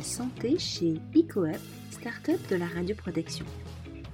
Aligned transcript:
santé 0.00 0.58
chez 0.58 0.94
EcoUp, 1.14 1.58
start-up 1.90 2.40
de 2.50 2.56
la 2.56 2.66
radioprotection. 2.66 3.44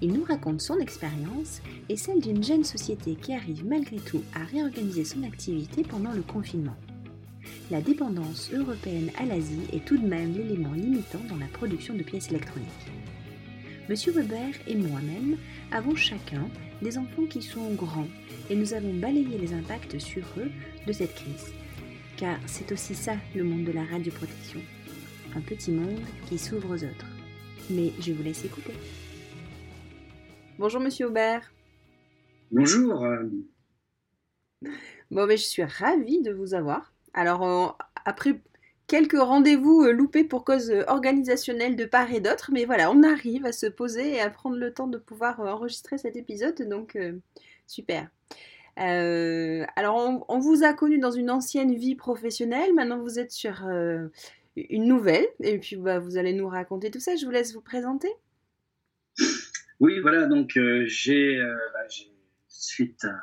Il 0.00 0.12
nous 0.12 0.24
raconte 0.24 0.60
son 0.60 0.78
expérience 0.78 1.60
et 1.88 1.96
celle 1.96 2.20
d'une 2.20 2.42
jeune 2.42 2.64
société 2.64 3.14
qui 3.16 3.32
arrive 3.32 3.66
malgré 3.66 3.96
tout 3.96 4.22
à 4.34 4.44
réorganiser 4.44 5.04
son 5.04 5.22
activité 5.24 5.82
pendant 5.82 6.12
le 6.12 6.22
confinement. 6.22 6.76
La 7.70 7.80
dépendance 7.80 8.50
européenne 8.52 9.10
à 9.18 9.24
l'Asie 9.24 9.66
est 9.72 9.84
tout 9.84 9.98
de 9.98 10.06
même 10.06 10.34
l'élément 10.34 10.72
limitant 10.72 11.20
dans 11.28 11.36
la 11.36 11.46
production 11.46 11.94
de 11.94 12.02
pièces 12.02 12.30
électroniques. 12.30 12.68
Monsieur 13.88 14.12
Weber 14.12 14.54
et 14.66 14.74
moi-même 14.74 15.36
avons 15.72 15.94
chacun 15.94 16.48
des 16.82 16.98
enfants 16.98 17.24
qui 17.28 17.42
sont 17.42 17.72
grands 17.74 18.08
et 18.50 18.54
nous 18.54 18.74
avons 18.74 18.92
balayé 18.94 19.38
les 19.38 19.52
impacts 19.52 19.98
sur 19.98 20.24
eux 20.36 20.50
de 20.86 20.92
cette 20.92 21.14
crise. 21.14 21.52
Car 22.16 22.38
c'est 22.46 22.70
aussi 22.72 22.94
ça 22.94 23.16
le 23.34 23.44
monde 23.44 23.64
de 23.64 23.72
la 23.72 23.84
radioprotection. 23.84 24.60
Un 25.38 25.40
petit 25.40 25.70
monde 25.70 26.00
qui 26.26 26.36
s'ouvre 26.36 26.70
aux 26.70 26.82
autres. 26.82 27.06
Mais 27.70 27.92
je 28.00 28.12
vous 28.12 28.24
laisse 28.24 28.44
écouter. 28.44 28.72
Bonjour 30.58 30.80
Monsieur 30.80 31.06
Aubert. 31.06 31.52
Bonjour. 32.50 33.06
Bon, 35.12 35.26
mais 35.26 35.36
je 35.36 35.44
suis 35.44 35.62
ravie 35.62 36.22
de 36.22 36.32
vous 36.32 36.54
avoir. 36.54 36.92
Alors, 37.14 37.44
euh, 37.44 37.68
après 38.04 38.40
quelques 38.88 39.16
rendez-vous 39.16 39.84
euh, 39.84 39.92
loupés 39.92 40.24
pour 40.24 40.44
cause 40.44 40.72
euh, 40.72 40.82
organisationnelle 40.88 41.76
de 41.76 41.84
part 41.84 42.12
et 42.12 42.18
d'autre, 42.18 42.50
mais 42.52 42.64
voilà, 42.64 42.90
on 42.90 43.04
arrive 43.04 43.46
à 43.46 43.52
se 43.52 43.66
poser 43.66 44.14
et 44.14 44.20
à 44.20 44.30
prendre 44.30 44.56
le 44.56 44.74
temps 44.74 44.88
de 44.88 44.98
pouvoir 44.98 45.38
enregistrer 45.38 45.98
cet 45.98 46.16
épisode, 46.16 46.60
donc 46.68 46.98
super. 47.68 48.08
alors, 48.76 50.24
on, 50.28 50.38
vous 50.40 50.64
a 50.64 50.72
connu 50.72 50.98
dans 50.98 51.12
une 51.12 51.30
ancienne 51.30 51.76
vie 51.76 51.94
professionnelle, 51.94 52.74
maintenant 52.74 52.98
vous 52.98 53.20
êtes 53.20 53.30
sur 53.30 53.62
une 54.70 54.86
nouvelle, 54.86 55.26
et 55.40 55.58
puis 55.58 55.76
bah, 55.76 55.98
vous 55.98 56.16
allez 56.16 56.32
nous 56.32 56.48
raconter 56.48 56.90
tout 56.90 57.00
ça. 57.00 57.16
Je 57.16 57.24
vous 57.24 57.30
laisse 57.30 57.54
vous 57.54 57.62
présenter. 57.62 58.08
Oui, 59.80 60.00
voilà, 60.00 60.26
donc 60.26 60.58
j'ai, 60.86 61.38
bah, 61.72 61.86
suite 62.48 63.04
à 63.04 63.16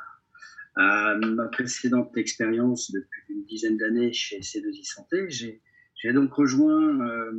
à 0.76 1.16
ma 1.16 1.48
précédente 1.48 2.16
expérience 2.16 2.90
depuis 2.92 3.22
une 3.30 3.44
dizaine 3.46 3.78
d'années 3.78 4.12
chez 4.12 4.40
C2I 4.40 4.84
Santé, 4.84 5.26
j'ai 5.30 6.12
donc 6.12 6.32
rejoint 6.34 7.00
euh, 7.00 7.32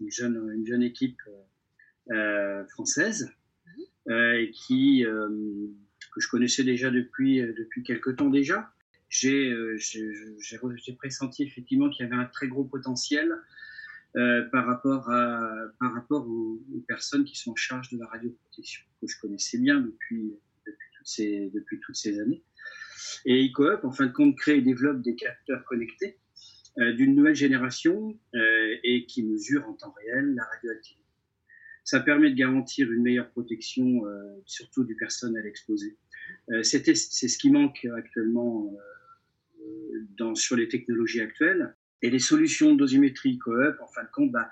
une, 0.00 0.10
jeune, 0.10 0.50
une 0.54 0.66
jeune 0.66 0.82
équipe 0.82 1.20
euh, 2.10 2.64
française 2.68 3.30
euh, 4.08 4.46
qui, 4.52 5.04
que 5.04 6.20
je 6.20 6.28
connaissais 6.28 6.64
déjà 6.64 6.90
depuis, 6.90 7.40
depuis 7.40 7.82
quelques 7.82 8.16
temps 8.16 8.30
déjà. 8.30 8.72
J'ai 9.10 9.52
pressenti 10.96 11.42
effectivement 11.42 11.90
qu'il 11.90 12.06
y 12.06 12.08
avait 12.08 12.16
un 12.16 12.26
très 12.26 12.48
gros 12.48 12.64
potentiel 12.64 13.30
par 14.14 14.66
rapport, 14.66 15.10
à, 15.10 15.52
par 15.78 15.92
rapport 15.92 16.26
aux, 16.26 16.60
personnes 16.88 17.24
qui 17.24 17.36
sont 17.36 17.52
en 17.52 17.56
charge 17.56 17.90
de 17.90 17.98
la 17.98 18.06
radioprotection, 18.06 18.82
que 19.00 19.06
je 19.06 19.20
connaissais 19.20 19.58
bien 19.58 19.80
depuis, 19.80 20.32
depuis, 20.66 20.88
toutes, 20.96 21.06
ces, 21.06 21.50
depuis 21.52 21.80
toutes 21.80 21.96
ces 21.96 22.18
années. 22.20 22.42
Et 23.24 23.48
EcoUp, 23.48 23.84
en 23.84 23.92
fin 23.92 24.06
de 24.06 24.12
compte, 24.12 24.36
crée 24.36 24.58
et 24.58 24.62
développe 24.62 25.02
des 25.02 25.14
capteurs 25.14 25.64
connectés 25.64 26.18
euh, 26.78 26.92
d'une 26.92 27.16
nouvelle 27.16 27.34
génération 27.34 28.16
euh, 28.34 28.76
et 28.84 29.04
qui 29.06 29.24
mesurent 29.24 29.68
en 29.68 29.74
temps 29.74 29.92
réel 29.98 30.34
la 30.34 30.44
radioactivité. 30.44 31.04
Ça 31.82 31.98
permet 32.00 32.30
de 32.30 32.36
garantir 32.36 32.92
une 32.92 33.02
meilleure 33.02 33.30
protection, 33.30 34.06
euh, 34.06 34.40
surtout 34.46 34.84
du 34.84 34.94
personnel 34.94 35.46
exposé. 35.46 35.96
c'est 36.62 36.94
ce 36.94 37.38
qui 37.38 37.50
manque 37.50 37.86
actuellement 37.96 38.72
sur 40.34 40.56
les 40.56 40.68
technologies 40.68 41.20
actuelles. 41.20 41.74
Et 42.02 42.10
les 42.10 42.18
solutions 42.18 42.74
dosimétrie 42.74 43.36
EcoUp, 43.36 43.76
en 43.80 43.88
fin 43.88 44.02
de 44.04 44.10
compte, 44.12 44.32
bah, 44.32 44.50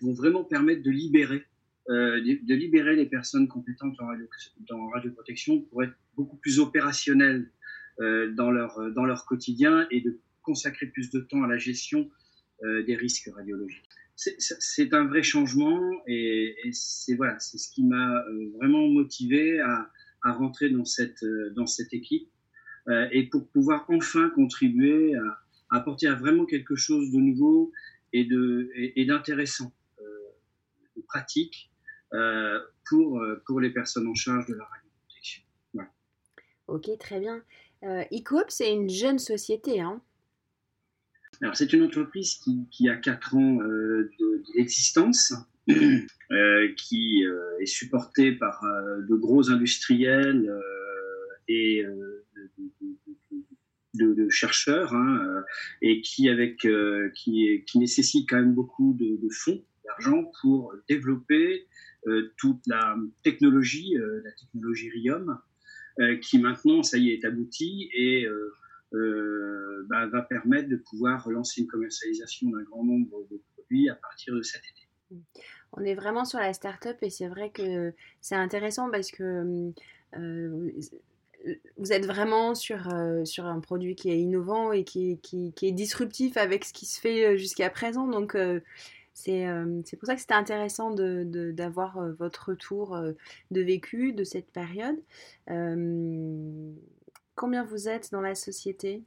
vont 0.00 0.12
vraiment 0.12 0.44
permettre 0.44 0.82
de 0.82 0.90
libérer 0.90 1.46
euh, 1.90 2.20
de, 2.20 2.54
libérer 2.54 2.94
les 2.94 3.06
personnes 3.06 3.48
compétentes 3.48 4.00
en, 4.00 4.06
radio, 4.06 4.26
dans 4.70 4.86
radioprotection 4.90 5.62
pour 5.62 5.82
être 5.82 5.94
beaucoup 6.14 6.36
plus 6.36 6.60
opérationnelles 6.60 7.50
euh, 8.00 8.30
dans, 8.30 8.52
leur, 8.52 8.92
dans 8.92 9.04
leur 9.04 9.26
quotidien 9.26 9.88
et 9.90 10.00
de 10.00 10.20
consacrer 10.42 10.86
plus 10.86 11.10
de 11.10 11.18
temps 11.18 11.42
à 11.42 11.48
la 11.48 11.58
gestion 11.58 12.08
euh, 12.62 12.84
des 12.84 12.94
risques 12.94 13.28
radiologiques. 13.34 13.88
C'est 14.14 14.94
un 14.94 15.06
vrai 15.06 15.24
changement 15.24 15.80
et, 16.06 16.54
c'est 16.70 17.14
voilà, 17.14 17.40
ce 17.40 17.56
qui 17.74 17.82
m'a 17.82 18.24
vraiment 18.54 18.86
motivé 18.86 19.58
à, 19.58 19.90
à, 20.22 20.32
rentrer 20.34 20.70
dans 20.70 20.84
cette, 20.84 21.24
dans 21.56 21.66
cette 21.66 21.92
équipe 21.92 22.28
et 22.88 23.28
pour 23.30 23.48
pouvoir 23.48 23.84
enfin 23.88 24.30
contribuer 24.30 25.14
à, 25.14 25.22
à 25.70 25.76
apporter 25.78 26.06
à 26.06 26.14
vraiment 26.14 26.46
quelque 26.46 26.76
chose 26.76 27.10
de 27.10 27.18
nouveau 27.18 27.72
et 28.12 28.24
d'intéressant, 29.06 29.72
et, 29.98 30.02
et 30.02 31.00
de 31.00 31.06
pratique 31.06 31.70
euh, 32.14 32.60
pour, 32.88 33.20
euh, 33.20 33.42
pour 33.46 33.60
les 33.60 33.70
personnes 33.70 34.06
en 34.06 34.14
charge 34.14 34.46
de 34.46 34.54
la 34.54 34.64
radioprotection. 34.64 35.42
Ok, 36.68 36.90
très 36.98 37.20
bien. 37.20 37.42
Euh, 37.84 38.04
EcoOp, 38.12 38.44
c'est 38.48 38.72
une 38.72 38.90
jeune 38.90 39.18
société. 39.18 39.80
Hein? 39.80 40.00
Alors, 41.40 41.56
c'est 41.56 41.72
une 41.72 41.82
entreprise 41.84 42.34
qui, 42.34 42.66
qui, 42.70 42.88
a 42.90 42.96
4 42.96 43.36
ans 43.36 43.58
d'existence, 44.54 45.32
qui 45.66 47.24
est 47.60 47.66
supportée 47.66 48.32
par 48.32 48.62
de 48.62 49.14
gros 49.16 49.50
industriels 49.50 50.52
et 51.48 51.84
de, 53.94 54.28
chercheurs, 54.28 54.94
hein, 54.94 55.44
et 55.82 56.00
qui, 56.00 56.28
avec, 56.28 56.66
qui, 57.14 57.78
nécessite 57.78 58.28
quand 58.28 58.38
même 58.38 58.54
beaucoup 58.54 58.96
de, 58.98 59.28
fonds, 59.30 59.62
d'argent 59.84 60.30
pour 60.40 60.74
développer 60.88 61.66
euh, 62.08 62.32
toute 62.36 62.66
la 62.66 62.96
technologie, 63.22 63.96
euh, 63.96 64.20
la 64.24 64.32
technologie 64.32 64.90
RIOM, 64.90 65.38
euh, 66.00 66.16
qui 66.16 66.40
maintenant, 66.40 66.82
ça 66.82 66.98
y 66.98 67.10
est, 67.10 67.14
est 67.14 67.24
aboutie 67.24 67.90
et 67.94 68.26
bah, 69.88 70.06
va 70.06 70.22
permettre 70.22 70.68
de 70.68 70.76
pouvoir 70.76 71.24
relancer 71.24 71.60
une 71.60 71.66
commercialisation 71.66 72.50
d'un 72.50 72.62
grand 72.62 72.84
nombre 72.84 73.26
de 73.30 73.40
produits 73.54 73.88
à 73.88 73.94
partir 73.94 74.34
de 74.34 74.42
cet 74.42 74.62
été. 74.62 75.22
On 75.72 75.82
est 75.84 75.94
vraiment 75.94 76.24
sur 76.24 76.38
la 76.38 76.52
start-up 76.52 76.96
et 77.02 77.10
c'est 77.10 77.28
vrai 77.28 77.50
que 77.50 77.92
c'est 78.20 78.34
intéressant 78.34 78.90
parce 78.90 79.10
que 79.10 79.72
vous 81.76 81.92
êtes 81.92 82.06
vraiment 82.06 82.54
sur, 82.54 82.88
sur 83.24 83.46
un 83.46 83.60
produit 83.60 83.96
qui 83.96 84.10
est 84.10 84.18
innovant 84.18 84.72
et 84.72 84.84
qui, 84.84 85.18
qui, 85.22 85.52
qui, 85.52 85.66
est 85.66 85.72
disruptif 85.72 86.36
avec 86.36 86.64
ce 86.64 86.72
qui 86.72 86.86
se 86.86 87.00
fait 87.00 87.36
jusqu'à 87.36 87.70
présent. 87.70 88.06
Donc, 88.06 88.36
euh, 89.28 89.82
c'est 89.82 89.96
pour 89.96 90.06
ça 90.06 90.14
que 90.14 90.20
c'était 90.20 90.34
intéressant 90.34 90.90
d'avoir 90.90 91.98
de, 91.98 92.02
euh, 92.02 92.12
votre 92.18 92.50
retour 92.50 92.94
euh, 92.94 93.12
de 93.50 93.60
vécu 93.60 94.12
de 94.12 94.24
cette 94.24 94.50
période. 94.50 94.96
combien 97.34 97.64
vous 97.64 97.88
êtes 97.88 98.10
dans 98.12 98.20
la 98.20 98.34
société? 98.34 99.02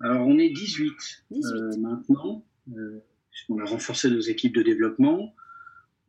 Alors, 0.00 0.26
on 0.26 0.38
est 0.38 0.50
18, 0.50 0.92
18. 1.30 1.78
maintenant. 1.78 2.44
on 3.48 3.58
a 3.58 3.64
renforcé 3.64 4.10
nos 4.10 4.20
équipes 4.20 4.54
de 4.54 4.62
développement. 4.62 5.34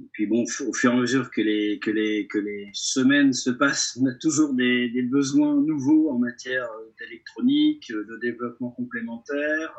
Et 0.01 0.07
puis 0.11 0.27
bon, 0.27 0.43
au 0.43 0.73
fur 0.73 0.91
et 0.91 0.93
à 0.93 0.97
mesure 0.97 1.31
que 1.31 1.41
les, 1.41 1.79
que 1.79 1.89
les, 1.89 2.27
que 2.27 2.37
les 2.37 2.69
semaines 2.73 3.31
se 3.31 3.49
passent, 3.49 3.97
on 4.01 4.05
a 4.07 4.13
toujours 4.13 4.53
des, 4.53 4.89
des 4.89 5.03
besoins 5.03 5.55
nouveaux 5.55 6.09
en 6.09 6.19
matière 6.19 6.67
d'électronique, 6.99 7.91
de 7.91 8.19
développement 8.21 8.71
complémentaire. 8.71 9.73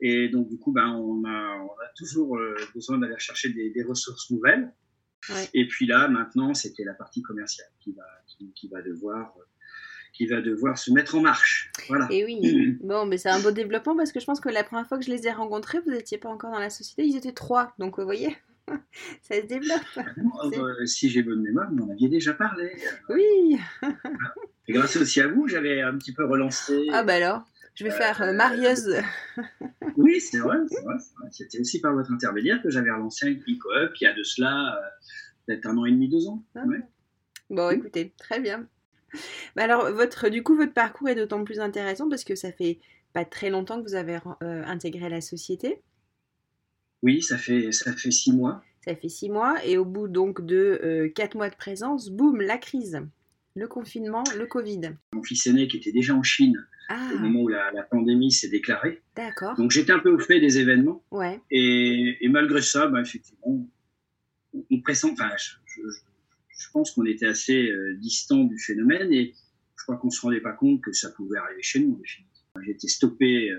Et 0.00 0.28
donc, 0.28 0.48
du 0.48 0.58
coup, 0.58 0.72
ben, 0.72 0.90
on, 0.90 1.24
a, 1.24 1.56
on 1.56 1.72
a 1.72 1.88
toujours 1.96 2.36
euh, 2.36 2.54
besoin 2.74 2.98
d'aller 2.98 3.18
chercher 3.18 3.48
des, 3.50 3.70
des, 3.70 3.82
ressources 3.82 4.30
nouvelles. 4.30 4.72
Et 5.52 5.66
puis 5.66 5.86
là, 5.86 6.08
maintenant, 6.08 6.54
c'était 6.54 6.84
la 6.84 6.94
partie 6.94 7.22
commerciale 7.22 7.68
qui 7.80 7.92
va, 7.92 8.04
qui, 8.28 8.52
qui, 8.54 8.68
va 8.68 8.80
devoir, 8.82 9.34
qui 10.12 10.26
va 10.26 10.40
devoir 10.40 10.78
se 10.78 10.92
mettre 10.92 11.16
en 11.16 11.20
marche. 11.20 11.70
Voilà. 11.88 12.06
Et 12.10 12.24
oui, 12.24 12.78
bon, 12.82 13.04
mais 13.06 13.18
c'est 13.18 13.28
un 13.28 13.40
beau 13.40 13.50
développement 13.50 13.96
parce 13.96 14.12
que 14.12 14.20
je 14.20 14.24
pense 14.24 14.40
que 14.40 14.48
la 14.48 14.62
première 14.62 14.86
fois 14.86 14.98
que 14.98 15.04
je 15.04 15.10
les 15.10 15.26
ai 15.26 15.32
rencontrés, 15.32 15.80
vous 15.80 15.90
n'étiez 15.90 16.18
pas 16.18 16.28
encore 16.28 16.52
dans 16.52 16.60
la 16.60 16.70
société, 16.70 17.04
ils 17.04 17.16
étaient 17.16 17.32
trois. 17.32 17.74
Donc, 17.78 17.98
vous 17.98 18.04
voyez, 18.04 18.36
ça 19.22 19.40
se 19.40 19.46
développe. 19.46 19.80
Ah 20.40 20.46
euh, 20.52 20.86
si 20.86 21.08
j'ai 21.08 21.22
bonne 21.22 21.42
mémoire, 21.42 21.68
vous 21.72 21.84
en 21.84 21.90
aviez 21.90 22.08
déjà 22.08 22.32
parlé. 22.32 22.72
Oui. 23.08 23.58
Et 24.68 24.72
grâce 24.72 24.96
aussi 24.96 25.20
à 25.20 25.28
vous, 25.28 25.48
j'avais 25.48 25.80
un 25.82 25.96
petit 25.96 26.12
peu 26.12 26.24
relancé. 26.24 26.86
Ah, 26.92 27.02
bah 27.02 27.14
alors 27.14 27.44
je 27.74 27.84
vais 27.84 27.90
faire 27.90 28.20
euh, 28.22 28.32
marieuse. 28.32 28.96
oui, 29.96 30.20
c'est 30.20 30.38
vrai, 30.38 30.56
C'était 31.30 31.60
aussi 31.60 31.80
par 31.80 31.94
votre 31.94 32.10
intermédiaire 32.12 32.60
que 32.60 32.70
j'avais 32.70 32.90
relancé 32.90 33.26
un 33.26 33.30
e-coop 33.30 33.92
il 34.00 34.04
y 34.04 34.06
a 34.06 34.14
de 34.14 34.22
cela 34.24 34.76
euh, 34.76 34.88
peut-être 35.46 35.66
un 35.66 35.76
an 35.76 35.84
et 35.84 35.92
demi, 35.92 36.08
deux 36.08 36.26
ans. 36.26 36.44
Ah. 36.56 36.64
Bon, 37.50 37.70
écoutez, 37.70 38.12
très 38.18 38.40
bien. 38.40 38.66
Bah 39.54 39.62
alors, 39.62 39.92
votre, 39.92 40.28
du 40.28 40.42
coup, 40.42 40.56
votre 40.56 40.74
parcours 40.74 41.08
est 41.08 41.14
d'autant 41.14 41.44
plus 41.44 41.60
intéressant 41.60 42.08
parce 42.08 42.24
que 42.24 42.34
ça 42.34 42.50
fait 42.50 42.78
pas 43.12 43.24
très 43.24 43.48
longtemps 43.48 43.78
que 43.78 43.88
vous 43.88 43.94
avez 43.94 44.18
euh, 44.42 44.64
intégré 44.66 45.08
la 45.08 45.20
société. 45.20 45.80
Oui, 47.02 47.22
ça 47.22 47.38
fait, 47.38 47.72
ça 47.72 47.92
fait 47.92 48.10
six 48.10 48.32
mois. 48.32 48.62
Ça 48.84 48.94
fait 48.96 49.08
six 49.08 49.28
mois 49.30 49.64
et 49.66 49.76
au 49.78 49.84
bout 49.84 50.08
donc 50.08 50.44
de 50.44 51.10
quatre 51.14 51.34
mois 51.34 51.50
de 51.50 51.56
présence, 51.56 52.10
boum, 52.10 52.40
la 52.40 52.58
crise, 52.58 53.00
le 53.54 53.68
confinement, 53.68 54.24
le 54.36 54.46
Covid. 54.46 54.92
Mon 55.12 55.22
fils 55.22 55.46
aîné 55.46 55.68
qui 55.68 55.76
était 55.76 55.92
déjà 55.92 56.14
en 56.14 56.22
Chine 56.22 56.56
Ah. 56.88 57.10
au 57.14 57.18
moment 57.18 57.40
où 57.42 57.48
la, 57.48 57.70
la 57.72 57.82
pandémie 57.82 58.32
s'est 58.32 58.48
déclarée. 58.48 59.02
D'accord. 59.14 59.54
Donc 59.56 59.70
j'étais 59.72 59.92
un 59.92 59.98
peu 59.98 60.10
au 60.10 60.18
fait 60.18 60.40
des 60.40 60.58
événements. 60.58 61.02
Ouais. 61.10 61.40
Et, 61.50 62.16
et 62.24 62.28
malgré 62.28 62.62
ça, 62.62 62.86
bah, 62.86 63.00
effectivement, 63.00 63.68
on, 64.54 64.64
on 64.70 64.80
pressent, 64.80 65.04
enfin, 65.12 65.30
je, 65.36 65.50
je, 65.66 65.82
je 66.48 66.70
pense 66.72 66.92
qu'on 66.92 67.04
était 67.04 67.26
assez 67.26 67.68
euh, 67.70 67.94
distant 67.98 68.44
du 68.44 68.58
phénomène 68.58 69.12
et 69.12 69.34
je 69.76 69.82
crois 69.84 69.96
qu'on 69.98 70.10
se 70.10 70.20
rendait 70.22 70.40
pas 70.40 70.52
compte 70.52 70.80
que 70.80 70.92
ça 70.92 71.10
pouvait 71.10 71.38
arriver 71.38 71.62
chez 71.62 71.80
nous. 71.80 72.00
J'étais 72.64 72.88
stoppé 72.88 73.50
euh, 73.50 73.58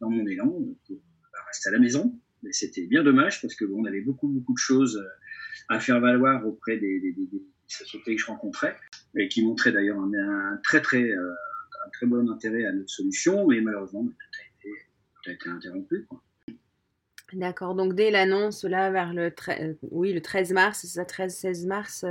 dans 0.00 0.10
mon 0.10 0.26
élan 0.26 0.46
pour 0.86 0.96
bah, 1.32 1.38
rester 1.48 1.68
à 1.68 1.72
la 1.72 1.78
maison. 1.78 2.18
C'était 2.50 2.86
bien 2.86 3.02
dommage 3.02 3.42
parce 3.42 3.54
que 3.54 3.64
bon, 3.64 3.82
on 3.82 3.84
avait 3.84 4.00
beaucoup, 4.00 4.28
de 4.28 4.58
choses 4.58 4.96
euh, 4.96 5.74
à 5.74 5.80
faire 5.80 6.00
valoir 6.00 6.46
auprès 6.46 6.78
des, 6.78 7.14
sociétés 7.66 8.16
que 8.16 8.20
je 8.20 8.26
rencontrais 8.26 8.76
et 9.16 9.28
qui 9.28 9.44
montraient 9.44 9.72
d'ailleurs 9.72 9.98
un, 9.98 10.12
euh, 10.12 10.56
très 10.62 12.06
bon 12.06 12.30
intérêt 12.30 12.64
à 12.64 12.72
notre 12.72 12.90
solution. 12.90 13.46
Mais 13.46 13.60
malheureusement, 13.60 14.04
bah, 14.04 14.12
tout, 14.18 14.40
a 14.40 15.30
été, 15.30 15.30
a 15.30 15.32
été 15.32 15.48
interrompu. 15.50 16.06
D'accord. 17.32 17.74
Donc 17.74 17.94
dès 17.94 18.10
l'annonce 18.10 18.64
là 18.64 18.90
vers 18.90 19.12
le, 19.12 19.32
euh, 19.48 19.74
oui, 19.90 20.12
le 20.12 20.20
13 20.20 20.52
mars, 20.52 20.86
ça, 20.86 21.04
13-16 21.04 21.66
mars, 21.66 22.04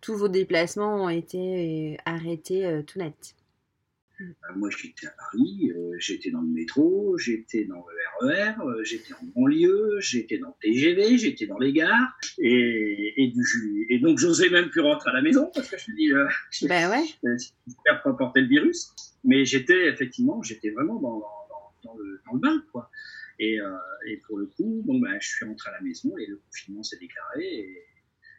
tous 0.00 0.16
vos 0.16 0.28
déplacements 0.28 1.04
ont 1.04 1.08
été 1.10 1.98
arrêtés 2.06 2.82
tout 2.86 2.98
net. 2.98 3.34
Euh, 4.20 4.24
Moi, 4.54 4.70
j'étais 4.70 5.06
à 5.08 5.10
Paris, 5.18 5.72
euh, 5.74 5.96
j'étais 5.98 6.30
dans 6.30 6.40
le 6.40 6.46
métro, 6.48 7.18
j'étais 7.18 7.64
dans 7.64 7.84
le 8.20 8.26
RER, 8.28 8.54
euh, 8.60 8.84
j'étais 8.84 9.12
en 9.14 9.24
banlieue, 9.34 9.98
j'étais 10.00 10.38
dans 10.38 10.48
le 10.48 10.54
TGV, 10.62 11.18
j'étais 11.18 11.46
dans 11.46 11.58
les 11.58 11.72
gares, 11.72 12.16
et, 12.38 13.14
et, 13.16 13.28
du, 13.28 13.86
et 13.88 13.98
donc 13.98 14.18
j'osais 14.18 14.50
même 14.50 14.70
plus 14.70 14.80
rentrer 14.82 15.10
à 15.10 15.14
la 15.14 15.22
maison 15.22 15.50
parce 15.52 15.68
que 15.68 15.76
je 15.78 15.90
me 15.90 15.96
dis, 15.96 16.12
euh, 16.12 16.28
Ben 16.68 16.90
ouais. 16.90 17.04
euh, 17.24 17.36
j'espère 17.66 18.02
pas 18.02 18.12
porter 18.14 18.40
le 18.42 18.48
virus. 18.48 18.92
Mais 19.24 19.44
j'étais 19.44 19.88
effectivement, 19.88 20.42
j'étais 20.42 20.70
vraiment 20.70 21.00
dans, 21.00 21.18
dans, 21.18 21.72
dans, 21.82 21.96
le, 21.96 22.20
dans 22.26 22.34
le 22.34 22.40
bain, 22.40 22.62
quoi. 22.72 22.90
Et, 23.40 23.60
euh, 23.60 23.70
et 24.06 24.18
pour 24.18 24.38
le 24.38 24.46
coup, 24.46 24.82
bon, 24.86 25.00
ben, 25.00 25.18
je 25.20 25.26
suis 25.26 25.44
rentré 25.44 25.70
à 25.70 25.74
la 25.74 25.80
maison 25.80 26.16
et 26.18 26.26
le 26.26 26.36
confinement 26.36 26.82
s'est 26.84 26.98
déclaré. 26.98 27.42
Et, 27.42 27.82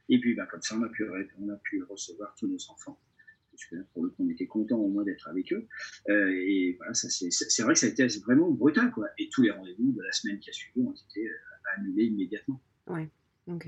et 0.07 0.19
puis, 0.19 0.35
ben, 0.35 0.45
comme 0.45 0.61
ça, 0.61 0.75
on 0.77 0.83
a, 0.83 0.89
pu, 0.89 1.03
on 1.41 1.49
a 1.49 1.57
pu 1.57 1.83
recevoir 1.83 2.33
tous 2.39 2.47
nos 2.47 2.59
enfants. 2.69 2.97
Parce 3.55 3.65
que 3.69 3.87
pour 3.93 4.03
le 4.03 4.09
coup, 4.09 4.25
on 4.25 4.29
était 4.29 4.47
content 4.47 4.77
au 4.77 4.89
moins 4.89 5.03
d'être 5.03 5.27
avec 5.29 5.53
eux. 5.53 5.65
Euh, 6.09 6.29
et 6.29 6.75
voilà, 6.77 6.93
ça, 6.93 7.09
c'est, 7.09 7.31
c'est 7.31 7.63
vrai 7.63 7.73
que 7.73 7.79
ça 7.79 7.87
a 7.87 7.89
été 7.89 8.05
vraiment 8.25 8.51
brutal, 8.51 8.91
quoi. 8.91 9.07
Et 9.17 9.29
tous 9.29 9.41
les 9.41 9.51
rendez-vous 9.51 9.93
de 9.93 10.01
la 10.01 10.11
semaine 10.11 10.39
qui 10.39 10.49
a 10.49 10.53
suivi 10.53 10.81
ont 10.81 10.93
été 11.09 11.25
euh, 11.25 11.77
annulés 11.77 12.05
immédiatement. 12.05 12.61
Ok. 13.47 13.67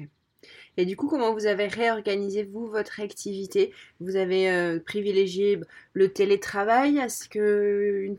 Et 0.75 0.85
du 0.85 0.95
coup, 0.95 1.07
comment 1.07 1.33
vous 1.33 1.45
avez 1.45 1.67
réorganisé, 1.67 2.43
vous, 2.43 2.67
votre 2.67 2.99
activité? 2.99 3.71
Vous 3.99 4.15
avez 4.15 4.49
euh, 4.49 4.79
privilégié 4.79 5.59
le 5.93 6.11
télétravail? 6.11 6.97
Est-ce 6.97 7.29
que... 7.29 8.01
une- 8.05 8.17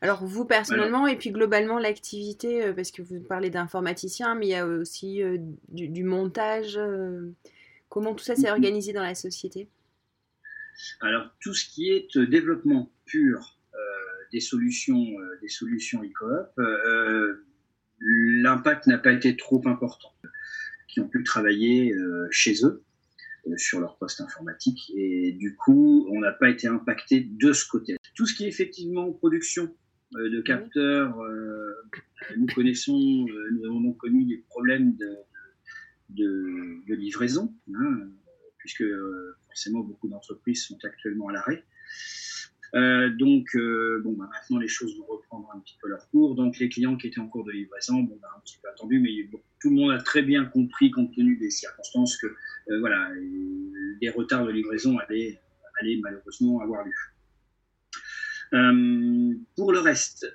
Alors, 0.00 0.24
vous, 0.24 0.44
personnellement, 0.44 1.06
et 1.06 1.16
puis 1.16 1.30
globalement, 1.30 1.78
l'activité, 1.78 2.64
euh, 2.64 2.72
parce 2.72 2.90
que 2.90 3.02
vous 3.02 3.20
parlez 3.20 3.50
d'informaticien, 3.50 4.34
mais 4.34 4.46
il 4.46 4.50
y 4.50 4.54
a 4.54 4.66
aussi 4.66 5.22
euh, 5.22 5.38
du, 5.68 5.88
du 5.88 6.04
montage. 6.04 6.78
Comment 7.88 8.14
tout 8.14 8.24
ça 8.24 8.36
s'est 8.36 8.46
Mhm. 8.46 8.52
organisé 8.52 8.92
dans 8.92 9.02
la 9.02 9.14
société? 9.14 9.68
Alors, 11.00 11.30
tout 11.40 11.54
ce 11.54 11.68
qui 11.68 11.90
est 11.90 12.16
euh, 12.16 12.26
développement 12.26 12.92
pur 13.06 13.58
euh, 13.74 13.78
des 14.32 14.40
solutions, 14.40 15.18
euh, 15.18 15.38
des 15.40 15.48
solutions 15.48 16.02
e-coop, 16.02 16.48
l'impact 18.00 18.86
n'a 18.86 18.98
pas 18.98 19.12
été 19.12 19.36
trop 19.36 19.62
important. 19.66 20.12
Qui 20.88 21.00
ont 21.00 21.08
pu 21.08 21.22
travailler 21.22 21.94
chez 22.32 22.64
eux 22.64 22.82
sur 23.56 23.78
leur 23.78 23.96
poste 23.96 24.20
informatique 24.20 24.90
et 24.96 25.30
du 25.30 25.54
coup, 25.54 26.08
on 26.10 26.18
n'a 26.18 26.32
pas 26.32 26.50
été 26.50 26.66
impacté 26.66 27.20
de 27.20 27.52
ce 27.52 27.64
côté. 27.68 27.96
Tout 28.16 28.26
ce 28.26 28.34
qui 28.34 28.44
est 28.44 28.48
effectivement 28.48 29.12
production 29.12 29.72
de 30.12 30.40
capteurs, 30.40 31.16
nous 32.36 32.46
connaissons, 32.46 33.26
nous 33.52 33.64
avons 33.66 33.80
donc 33.82 33.98
connu 33.98 34.24
des 34.24 34.38
problèmes 34.48 34.96
de, 36.08 36.82
livraison, 36.88 37.54
hein, 37.72 38.08
puisque 38.58 38.82
forcément 39.50 39.80
beaucoup 39.80 40.08
d'entreprises 40.08 40.64
sont 40.64 40.78
actuellement 40.84 41.28
à 41.28 41.32
l'arrêt. 41.32 41.64
Euh, 42.74 43.08
donc, 43.10 43.48
euh, 43.56 44.00
bon, 44.04 44.12
bah, 44.12 44.28
maintenant 44.30 44.58
les 44.58 44.68
choses 44.68 44.96
vont 44.96 45.06
reprendre 45.06 45.50
un 45.54 45.58
petit 45.60 45.76
peu 45.82 45.88
leur 45.88 46.08
cours. 46.10 46.36
Donc, 46.36 46.58
les 46.58 46.68
clients 46.68 46.96
qui 46.96 47.08
étaient 47.08 47.20
en 47.20 47.28
cours 47.28 47.44
de 47.44 47.52
livraison, 47.52 48.00
bon, 48.02 48.18
bah, 48.22 48.28
un 48.36 48.40
petit 48.40 48.58
peu 48.62 48.68
attendu, 48.68 49.00
mais 49.00 49.28
tout 49.60 49.70
le 49.70 49.76
monde 49.76 49.90
a 49.90 49.98
très 49.98 50.22
bien 50.22 50.44
compris, 50.44 50.90
compte 50.90 51.12
tenu 51.14 51.36
des 51.36 51.50
circonstances, 51.50 52.16
que 52.16 52.26
euh, 52.26 52.78
voilà, 52.78 53.10
des 54.00 54.10
retards 54.10 54.46
de 54.46 54.52
livraison 54.52 54.98
allaient, 54.98 55.40
allaient 55.80 55.98
malheureusement 56.02 56.60
avoir 56.60 56.84
lieu. 56.84 56.92
Pour 59.56 59.72
le 59.72 59.78
reste, 59.78 60.26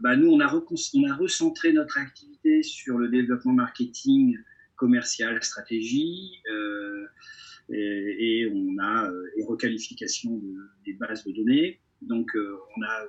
bah, 0.00 0.16
nous, 0.16 0.28
on 0.28 0.40
a, 0.40 0.52
on 0.52 1.08
a 1.08 1.14
recentré 1.14 1.72
notre 1.72 1.98
activité 1.98 2.62
sur 2.64 2.98
le 2.98 3.08
développement 3.08 3.52
marketing, 3.52 4.36
commercial, 4.76 5.42
stratégie. 5.42 6.42
Euh, 7.70 7.74
et, 7.74 8.40
et, 8.40 8.52
on 8.52 8.78
a 8.78 9.10
euh, 9.10 9.24
et 9.36 9.44
requalification 9.44 10.36
de, 10.36 10.54
des 10.84 10.94
bases 10.94 11.24
de 11.24 11.32
données. 11.32 11.80
Donc 12.02 12.34
euh, 12.34 12.56
on, 12.76 12.82
a, 12.82 13.08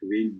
trouvé 0.00 0.32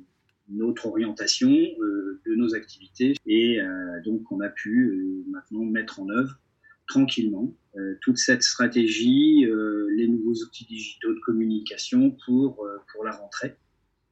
une, 0.49 0.63
autre 0.63 0.87
orientation 0.87 1.51
euh, 1.51 2.21
de 2.27 2.35
nos 2.35 2.55
activités 2.55 3.15
et 3.27 3.61
euh, 3.61 4.01
donc 4.05 4.33
on 4.33 4.41
a 4.41 4.49
pu 4.49 4.89
euh, 4.89 5.31
maintenant 5.31 5.65
mettre 5.65 6.01
en 6.01 6.09
œuvre 6.09 6.41
tranquillement 6.89 7.55
euh, 7.77 7.97
toute 8.01 8.17
cette 8.17 8.43
stratégie, 8.43 9.45
euh, 9.45 9.89
les 9.95 10.09
nouveaux 10.09 10.35
outils 10.43 10.65
digitaux 10.65 11.13
de 11.13 11.21
communication 11.21 12.17
pour, 12.25 12.65
euh, 12.65 12.79
pour 12.93 13.05
la 13.05 13.13
rentrée. 13.13 13.57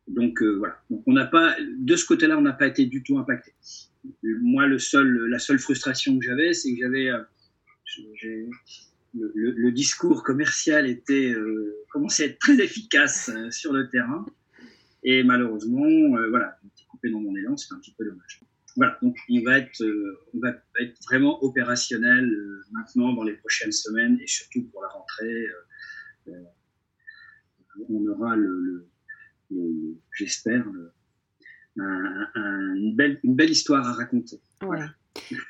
Donc 0.08 0.42
euh, 0.42 0.56
voilà, 0.58 0.76
donc 0.90 1.02
on 1.06 1.14
pas 1.31 1.56
de 1.60 1.96
ce 1.96 2.04
côté-là, 2.04 2.38
on 2.38 2.42
n'a 2.42 2.52
pas 2.52 2.66
été 2.66 2.87
du 2.87 3.02
tout 3.02 3.19
impacté. 3.19 3.54
Moi, 4.22 4.66
le 4.66 4.78
seul, 4.78 5.26
la 5.28 5.38
seule 5.40 5.58
frustration 5.58 6.16
que 6.19 6.25
j'avais, 6.25 6.52
c'est 6.52 6.72
que 6.75 6.78
j'avais 6.81 7.08
euh, 7.08 7.22
le, 9.34 9.70
discours 9.70 10.22
commercial 10.22 10.86
était 10.86 11.32
euh, 11.32 11.76
commençait 11.90 12.24
à 12.24 12.26
être 12.26 12.38
très 12.38 12.58
efficace 12.60 13.30
euh, 13.30 13.50
sur 13.50 13.72
le 13.72 13.88
terrain. 13.88 14.26
Et 15.02 15.22
malheureusement 15.22 15.84
euh, 15.84 16.28
voilà 16.30 16.58
coupé 16.90 17.10
dans 17.10 17.20
mon 17.20 17.35
élan 17.37 17.56
c'est 17.56 17.75
un 17.75 17.78
petit 17.78 17.94
peu 17.96 18.04
dommage. 18.04 18.42
Voilà 18.76 18.99
donc 19.02 19.16
on 19.30 19.42
va 19.42 19.58
être 19.58 19.82
euh, 19.82 20.20
on 20.35 20.40
va 20.40 20.50
être 20.80 20.99
vraiment 21.04 21.42
opérationnel 21.42 22.30
maintenant 22.73 23.12
dans 23.12 23.25
les 23.25 23.35
prochaines 23.35 23.73
semaines 23.73 24.18
et 24.20 24.26
surtout 24.26 24.64
pour 24.64 24.82
la 24.82 24.88
rentrée 24.88 25.46
on 27.88 28.06
aura 28.06 28.37
le, 28.37 28.88
j'espère 30.12 30.66
une 31.76 32.94
belle 32.96 33.20
une 33.23 33.37
belle 33.37 33.50
histoire 33.50 33.87
à 33.87 33.92
raconter. 33.92 34.40
Ouais. 34.62 34.87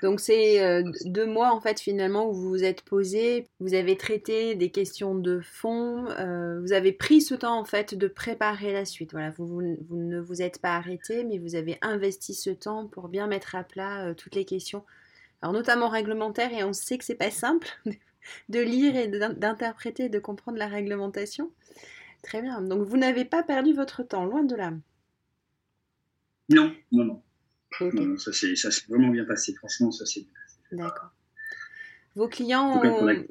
Donc 0.02 0.20
c'est 0.20 0.62
euh, 0.62 0.82
deux 1.04 1.26
mois 1.26 1.52
en 1.52 1.60
fait 1.60 1.80
finalement 1.80 2.28
où 2.28 2.32
vous 2.32 2.48
vous 2.48 2.64
êtes 2.64 2.82
posé, 2.82 3.46
vous 3.60 3.74
avez 3.74 3.96
traité 3.96 4.54
des 4.54 4.70
questions 4.70 5.14
de 5.14 5.40
fond, 5.40 6.06
euh, 6.18 6.60
vous 6.60 6.72
avez 6.72 6.92
pris 6.92 7.20
ce 7.20 7.34
temps 7.34 7.58
en 7.58 7.64
fait 7.64 7.94
de 7.94 8.08
préparer 8.08 8.72
la 8.72 8.84
suite. 8.84 9.12
Voilà, 9.12 9.30
vous, 9.38 9.62
ne 9.62 10.18
vous 10.20 10.42
êtes 10.42 10.60
pas 10.60 10.76
arrêté, 10.76 11.24
mais 11.24 11.38
vous 11.38 11.54
avez 11.54 11.78
investi 11.82 12.34
ce 12.34 12.50
temps 12.50 12.86
pour 12.86 13.08
bien 13.08 13.26
mettre 13.26 13.54
à 13.54 13.64
plat 13.64 14.06
euh, 14.06 14.14
toutes 14.14 14.34
les 14.34 14.44
questions, 14.44 14.84
alors 15.42 15.52
notamment 15.52 15.88
réglementaires. 15.88 16.52
Et 16.52 16.64
on 16.64 16.72
sait 16.72 16.98
que 16.98 17.04
c'est 17.04 17.14
pas 17.14 17.30
simple 17.30 17.68
de 18.48 18.60
lire 18.60 18.96
et 18.96 19.08
d'in- 19.08 19.32
d'interpréter, 19.34 20.04
et 20.04 20.08
de 20.08 20.18
comprendre 20.18 20.58
la 20.58 20.68
réglementation. 20.68 21.50
Très 22.22 22.42
bien. 22.42 22.60
Donc 22.62 22.82
vous 22.82 22.96
n'avez 22.96 23.24
pas 23.24 23.42
perdu 23.42 23.72
votre 23.72 24.02
temps, 24.02 24.24
loin 24.24 24.42
de 24.42 24.56
là. 24.56 24.72
non 26.48 26.72
non 26.92 27.04
non 27.04 27.22
Ça 28.18 28.32
s'est 28.32 28.54
vraiment 28.88 29.10
bien 29.10 29.24
passé. 29.24 29.54
Franchement, 29.54 29.90
ça 29.90 30.06
s'est 30.06 30.20
bien 30.20 30.30
passé. 30.32 30.58
D'accord. 30.72 31.10
Vos 32.14 32.24
En 32.24 32.28
clients 32.28 32.82
ont... 32.82 33.24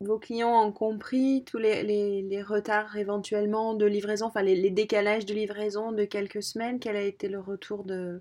Vos 0.00 0.18
clients 0.18 0.66
ont 0.66 0.72
compris 0.72 1.44
tous 1.46 1.56
les, 1.56 1.82
les- 1.82 2.20
les 2.22 2.42
retards 2.42 2.96
éventuellement 2.96 3.74
de 3.74 3.86
livraison, 3.86 4.26
enfin 4.26 4.42
les, 4.42 4.54
les 4.54 4.70
décalages 4.70 5.24
de 5.24 5.32
livraison 5.32 5.92
de 5.92 6.04
quelques 6.04 6.42
semaines? 6.42 6.78
Quel 6.78 6.96
a 6.96 7.02
été 7.02 7.26
le 7.28 7.38
retour 7.40 7.84
de, 7.84 8.20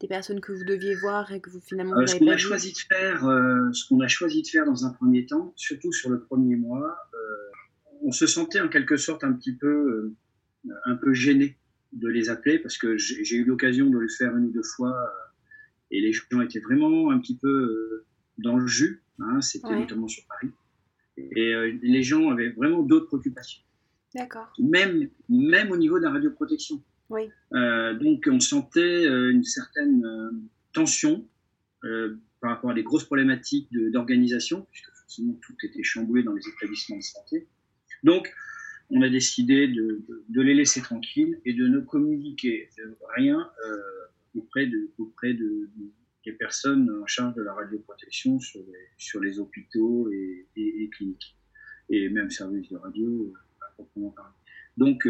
des 0.00 0.08
personnes 0.08 0.40
que 0.40 0.52
vous 0.52 0.64
deviez 0.64 0.94
voir 0.96 1.32
et 1.32 1.40
que 1.40 1.48
vous 1.48 1.60
finalement 1.60 1.96
Euh, 1.98 2.06
ce 2.06 2.16
qu'on 2.16 2.28
a 2.28 2.36
choisi 2.36 2.72
de 2.72 2.78
faire, 2.78 3.24
euh, 3.26 3.72
ce 3.72 3.88
qu'on 3.88 4.00
a 4.00 4.08
choisi 4.08 4.42
de 4.42 4.48
faire 4.48 4.66
dans 4.66 4.84
un 4.84 4.90
premier 4.90 5.24
temps, 5.24 5.54
surtout 5.56 5.92
sur 5.92 6.10
le 6.10 6.20
premier 6.20 6.56
mois, 6.56 6.94
euh, 7.14 7.16
on 8.02 8.12
se 8.12 8.26
sentait 8.26 8.60
en 8.60 8.68
quelque 8.68 8.96
sorte 8.98 9.24
un 9.24 9.32
petit 9.32 9.54
peu, 9.56 10.14
euh, 10.66 10.74
un 10.84 10.96
peu 10.96 11.14
gêné 11.14 11.56
de 11.94 12.08
les 12.08 12.28
appeler 12.28 12.58
parce 12.58 12.76
que 12.78 12.96
j'ai 12.98 13.36
eu 13.36 13.44
l'occasion 13.44 13.88
de 13.88 13.98
le 13.98 14.08
faire 14.08 14.36
une 14.36 14.46
ou 14.46 14.50
deux 14.52 14.62
fois 14.76 14.90
euh, 14.96 15.08
et 15.90 16.00
les 16.00 16.12
gens 16.12 16.40
étaient 16.42 16.60
vraiment 16.60 17.10
un 17.10 17.18
petit 17.18 17.36
peu 17.36 17.48
euh, 17.48 18.06
dans 18.38 18.56
le 18.56 18.66
jus. 18.66 19.02
Hein, 19.20 19.40
C'était 19.40 19.68
Ouais. 19.68 19.78
notamment 19.80 20.08
sur 20.08 20.24
Paris. 20.26 20.50
Et 21.16 21.54
euh, 21.54 21.78
les 21.82 22.02
gens 22.02 22.30
avaient 22.30 22.50
vraiment 22.50 22.82
d'autres 22.82 23.06
préoccupations. 23.06 23.62
D'accord. 24.14 24.52
même, 24.60 25.08
même 25.28 25.72
au 25.72 25.76
niveau 25.76 25.98
de 25.98 26.04
la 26.04 26.10
radioprotection. 26.10 26.82
Oui. 27.10 27.22
Euh, 27.52 27.94
donc 27.94 28.28
on 28.30 28.38
sentait 28.40 29.06
une 29.06 29.42
certaine 29.42 30.04
tension 30.72 31.28
par 32.40 32.50
rapport 32.50 32.70
à 32.70 32.74
des 32.74 32.82
grosses 32.84 33.04
problématiques 33.04 33.68
d'organisation, 33.72 34.66
puisque 34.70 34.90
forcément 35.00 35.34
tout 35.42 35.54
était 35.64 35.82
chamboulé 35.82 36.22
dans 36.22 36.32
les 36.32 36.42
établissements 36.48 36.96
de 36.96 37.02
santé. 37.02 37.48
Donc 38.04 38.32
on 38.94 39.02
a 39.02 39.08
décidé 39.08 39.66
de, 39.66 40.40
les 40.40 40.54
laisser 40.54 40.80
tranquilles 40.80 41.40
et 41.44 41.52
de 41.52 41.66
ne 41.66 41.80
communiquer 41.80 42.70
rien 43.16 43.50
auprès, 44.36 44.66
de, 44.66 44.90
auprès 44.98 45.34
de, 45.34 45.68
des 46.24 46.32
personnes 46.32 46.88
en 47.02 47.06
charge 47.06 47.34
de 47.34 47.42
la 47.42 47.52
radioprotection 47.54 48.38
sur 48.38 48.60
les, 48.60 48.88
sur 48.96 49.20
les 49.20 49.40
hôpitaux 49.40 50.10
et, 50.12 50.46
et, 50.56 50.88
cliniques, 50.90 51.36
et 51.90 52.08
même 52.08 52.30
services 52.30 52.68
de 52.68 52.76
radio 52.76 53.34
à 53.60 53.72
proprement 53.74 54.10
parler. 54.10 54.34
Donc, 54.76 55.06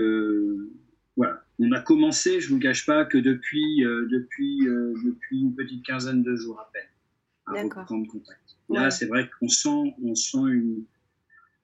voilà, 1.16 1.44
on 1.58 1.70
a 1.72 1.80
commencé, 1.80 2.40
je 2.40 2.48
ne 2.48 2.54
vous 2.54 2.60
cache 2.60 2.86
pas, 2.86 3.04
que 3.04 3.18
depuis, 3.18 3.84
euh, 3.84 4.08
depuis, 4.10 4.66
euh, 4.66 4.94
depuis 5.04 5.40
une 5.40 5.54
petite 5.54 5.84
quinzaine 5.84 6.22
de 6.22 6.34
jours 6.34 6.58
à 6.58 6.70
peine 6.72 6.82
à 7.46 7.62
reprendre 7.62 8.10
contact. 8.10 8.56
Là, 8.70 8.90
c'est 8.90 9.04
vrai 9.06 9.28
qu'on 9.38 9.48
sent, 9.48 9.94
on 10.02 10.14
sent 10.14 10.48
une, 10.48 10.84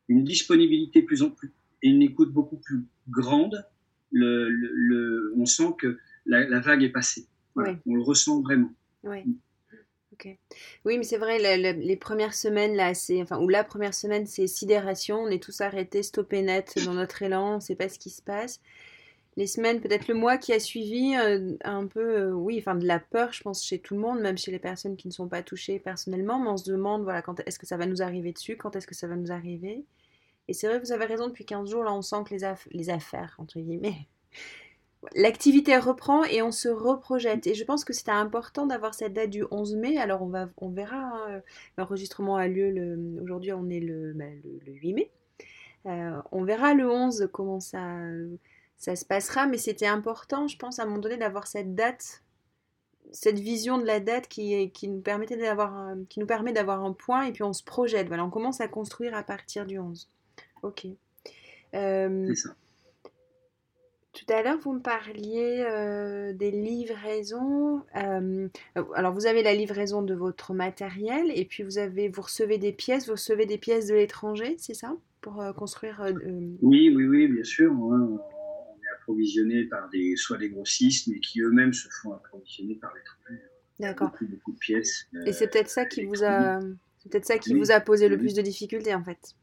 une 0.08 0.24
disponibilité 0.24 1.00
plus 1.00 1.22
en 1.22 1.30
plus 1.30 1.52
et 1.82 1.88
une 1.88 2.02
écoute 2.02 2.32
beaucoup 2.32 2.56
plus 2.56 2.84
grande. 3.08 3.66
Le, 4.12 4.48
le, 4.50 5.32
on 5.36 5.46
sent 5.46 5.74
que 5.78 5.98
la, 6.26 6.60
vague 6.60 6.82
est 6.82 6.90
passée. 6.90 7.26
On 7.56 7.94
le 7.94 8.02
ressent 8.02 8.40
vraiment. 8.42 8.72
Oui. 9.04 9.24
Oui, 10.84 10.98
mais 10.98 11.04
c'est 11.04 11.16
vrai, 11.16 11.38
les 11.38 11.96
premières 11.96 12.34
semaines, 12.34 12.74
là, 12.74 12.92
c'est, 12.92 13.22
enfin, 13.22 13.38
ou 13.40 13.48
la 13.48 13.64
première 13.64 13.94
semaine, 13.94 14.26
c'est 14.26 14.46
sidération. 14.46 15.20
On 15.20 15.28
est 15.28 15.42
tous 15.42 15.62
arrêtés, 15.62 16.02
stoppés 16.02 16.42
net 16.42 16.74
dans 16.84 16.92
notre 16.92 17.22
élan, 17.22 17.52
on 17.52 17.54
ne 17.54 17.60
sait 17.60 17.74
pas 17.74 17.88
ce 17.88 17.98
qui 17.98 18.10
se 18.10 18.20
passe 18.20 18.60
les 19.36 19.46
semaines, 19.46 19.80
peut-être 19.80 20.08
le 20.08 20.14
mois 20.14 20.36
qui 20.36 20.52
a 20.52 20.60
suivi, 20.60 21.14
euh, 21.16 21.56
un 21.64 21.86
peu, 21.86 22.18
euh, 22.18 22.32
oui, 22.32 22.58
enfin 22.58 22.74
de 22.74 22.86
la 22.86 22.98
peur, 22.98 23.32
je 23.32 23.42
pense, 23.42 23.64
chez 23.64 23.78
tout 23.78 23.94
le 23.94 24.00
monde, 24.00 24.20
même 24.20 24.36
chez 24.36 24.50
les 24.50 24.58
personnes 24.58 24.96
qui 24.96 25.08
ne 25.08 25.12
sont 25.12 25.28
pas 25.28 25.42
touchées 25.42 25.78
personnellement, 25.78 26.38
mais 26.38 26.50
on 26.50 26.56
se 26.56 26.70
demande, 26.70 27.04
voilà, 27.04 27.22
quand 27.22 27.40
est-ce 27.46 27.58
que 27.58 27.66
ça 27.66 27.76
va 27.76 27.86
nous 27.86 28.02
arriver 28.02 28.32
dessus, 28.32 28.56
quand 28.56 28.76
est-ce 28.76 28.86
que 28.86 28.94
ça 28.94 29.06
va 29.06 29.16
nous 29.16 29.32
arriver? 29.32 29.84
Et 30.50 30.52
c'est 30.52 30.66
vrai, 30.66 30.80
vous 30.80 30.90
avez 30.90 31.04
raison, 31.04 31.28
depuis 31.28 31.44
15 31.44 31.70
jours, 31.70 31.84
là, 31.84 31.92
on 31.92 32.02
sent 32.02 32.24
que 32.28 32.34
les, 32.72 32.90
affaires, 32.90 33.36
entre 33.38 33.60
guillemets, 33.60 34.08
l'activité 35.14 35.78
reprend 35.78 36.24
et 36.24 36.42
on 36.42 36.50
se 36.50 36.68
reprojette. 36.68 37.46
Et 37.46 37.54
je 37.54 37.62
pense 37.62 37.84
que 37.84 37.92
c'est 37.92 38.08
important 38.08 38.66
d'avoir 38.66 38.94
cette 38.94 39.12
date 39.12 39.30
du 39.30 39.44
11 39.52 39.76
mai. 39.76 39.96
Alors, 39.96 40.22
on, 40.22 40.26
va, 40.26 40.48
on 40.56 40.70
verra, 40.70 40.96
hein, 40.96 41.40
l'enregistrement 41.78 42.34
a 42.34 42.48
lieu, 42.48 42.98
aujourd'hui, 43.22 43.52
on 43.52 43.68
est 43.68 43.78
le, 43.78 44.12
bah, 44.12 44.24
le, 44.66 44.72
8 44.72 44.92
mai. 44.92 45.10
Euh, 45.86 46.20
on 46.32 46.42
verra 46.42 46.74
le 46.74 46.90
11 46.90 47.28
comment 47.32 47.60
ça 47.60 47.76
se 48.76 49.04
passera, 49.04 49.46
mais 49.46 49.56
c'était 49.56 49.86
important, 49.86 50.48
je 50.48 50.56
pense, 50.58 50.80
à 50.80 50.82
un 50.82 50.86
moment 50.86 50.98
donné, 50.98 51.16
d'avoir 51.16 51.46
cette 51.46 51.76
date, 51.76 52.24
cette 53.12 53.38
vision 53.38 53.78
de 53.78 53.84
la 53.84 54.00
date 54.00 54.26
qui, 54.26 54.72
nous 54.82 55.00
permettait 55.00 55.38
qui 56.08 56.18
nous 56.18 56.26
permet 56.26 56.52
d'avoir 56.52 56.84
un 56.84 56.92
point, 56.92 57.22
et 57.22 57.30
puis 57.30 57.44
on 57.44 57.52
se 57.52 57.62
projette. 57.62 58.08
On 58.10 58.30
commence 58.30 58.60
à 58.60 58.66
construire 58.66 59.14
à 59.14 59.22
partir 59.22 59.64
du 59.64 59.78
11. 59.78 60.10
Ok. 60.62 60.86
Euh, 61.74 62.26
C'est 62.28 62.34
ça. 62.34 62.56
Tout 64.12 64.26
à 64.28 64.42
l'heure, 64.42 64.58
vous 64.58 64.72
me 64.72 64.80
parliez 64.80 65.64
euh, 65.66 66.32
des 66.32 66.50
livraisons. 66.50 67.82
Euh, 67.96 68.48
alors, 68.94 69.14
vous 69.14 69.26
avez 69.26 69.42
la 69.42 69.54
livraison 69.54 70.02
de 70.02 70.14
votre 70.14 70.52
matériel 70.52 71.30
et 71.34 71.44
puis 71.44 71.62
vous 71.62 71.78
avez, 71.78 72.08
vous 72.08 72.22
recevez 72.22 72.58
des 72.58 72.72
pièces, 72.72 73.06
vous 73.06 73.12
recevez 73.12 73.46
des 73.46 73.56
pièces 73.56 73.86
de 73.86 73.94
l'étranger, 73.94 74.56
c'est 74.58 74.74
ça, 74.74 74.96
pour 75.20 75.42
construire. 75.56 76.04
Oui, 76.60 76.92
oui, 76.94 77.06
oui, 77.06 77.28
bien 77.28 77.44
sûr. 77.44 77.72
Hein 77.72 78.18
approvisionnés 79.10 79.64
par 79.64 79.88
des, 79.90 80.14
soit 80.16 80.38
des 80.38 80.50
grossistes, 80.50 81.08
mais 81.08 81.20
qui 81.20 81.40
eux-mêmes 81.40 81.72
se 81.72 81.88
font 81.88 82.12
approvisionner 82.12 82.74
par 82.76 82.92
l'étranger. 82.94 83.42
D'accord. 83.78 84.10
Beaucoup, 84.10 84.26
beaucoup, 84.26 84.52
de 84.52 84.58
pièces. 84.58 85.06
Et 85.26 85.32
c'est 85.32 85.48
peut-être 85.48 85.68
ça 85.68 85.86
qui 85.86 86.04
vous 86.04 86.22
a, 86.22 86.60
c'est 86.98 87.10
peut-être 87.10 87.26
ça 87.26 87.38
qui 87.38 87.54
vous 87.54 87.70
a 87.70 87.80
posé 87.80 88.08
le 88.08 88.18
plus 88.18 88.34
de 88.34 88.42
difficultés 88.42 88.94
en 88.94 89.02
fait. 89.02 89.34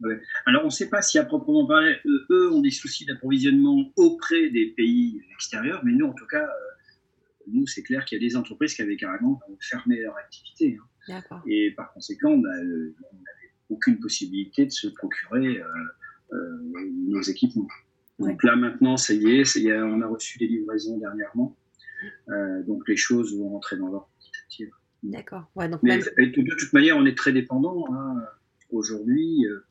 Ouais. 0.00 0.20
Alors 0.46 0.62
on 0.62 0.66
ne 0.66 0.72
sait 0.72 0.88
pas 0.88 1.02
si 1.02 1.18
à 1.18 1.24
proprement 1.24 1.66
parler, 1.66 1.96
eux, 2.30 2.50
ont 2.52 2.60
des 2.60 2.70
soucis 2.70 3.04
d'approvisionnement 3.06 3.92
auprès 3.96 4.50
des 4.50 4.66
pays 4.66 5.22
extérieurs, 5.32 5.82
mais 5.84 5.92
nous 5.92 6.06
en 6.06 6.12
tout 6.12 6.26
cas, 6.26 6.44
euh, 6.44 7.46
nous 7.48 7.66
c'est 7.66 7.82
clair 7.82 8.04
qu'il 8.04 8.20
y 8.20 8.24
a 8.24 8.28
des 8.28 8.36
entreprises 8.36 8.74
qui 8.74 8.82
avaient 8.82 8.96
carrément 8.96 9.40
fermé 9.60 10.00
leur 10.00 10.16
activité. 10.16 10.78
Hein. 11.08 11.20
Et 11.46 11.72
par 11.76 11.92
conséquent, 11.92 12.36
bah, 12.36 12.48
euh, 12.50 12.94
on 13.12 13.16
n'avait 13.16 13.52
aucune 13.68 13.98
possibilité 13.98 14.66
de 14.66 14.70
se 14.70 14.88
procurer 14.88 15.62
euh, 16.32 16.36
nos 17.08 17.22
équipements. 17.22 17.68
Donc 18.18 18.44
là 18.44 18.54
maintenant, 18.54 18.96
ça 18.96 19.14
y 19.14 19.40
est, 19.40 19.66
on 19.82 20.02
a 20.02 20.06
reçu 20.06 20.38
des 20.38 20.46
livraisons 20.46 20.98
dernièrement. 20.98 21.56
Euh, 22.28 22.62
donc 22.64 22.86
les 22.88 22.96
choses 22.96 23.36
vont 23.36 23.50
rentrer 23.50 23.76
dans 23.76 23.88
l'ordre 23.88 24.10
petit 24.18 24.30
à 24.30 24.46
petit. 24.46 24.66
D'accord. 25.02 25.50
Ouais, 25.56 25.68
Mais 25.82 25.98
de, 25.98 26.54
toute 26.54 26.72
manière, 26.72 26.96
on 26.96 27.06
est 27.06 27.16
très 27.16 27.32
dépendant. 27.32 27.86
Hein. 27.92 28.22
Aujourd'hui, 28.72 29.46
euh, 29.46 29.66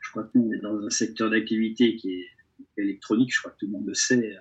je 0.00 0.10
crois 0.10 0.24
que 0.24 0.30
nous, 0.34 0.48
on 0.48 0.52
est 0.52 0.58
dans 0.58 0.78
un 0.78 0.90
secteur 0.90 1.30
d'activité 1.30 1.96
qui 1.96 2.12
est 2.12 2.26
électronique, 2.76 3.34
je 3.34 3.40
crois 3.40 3.52
que 3.52 3.58
tout 3.58 3.66
le 3.66 3.72
monde 3.72 3.86
le 3.86 3.94
sait. 3.94 4.36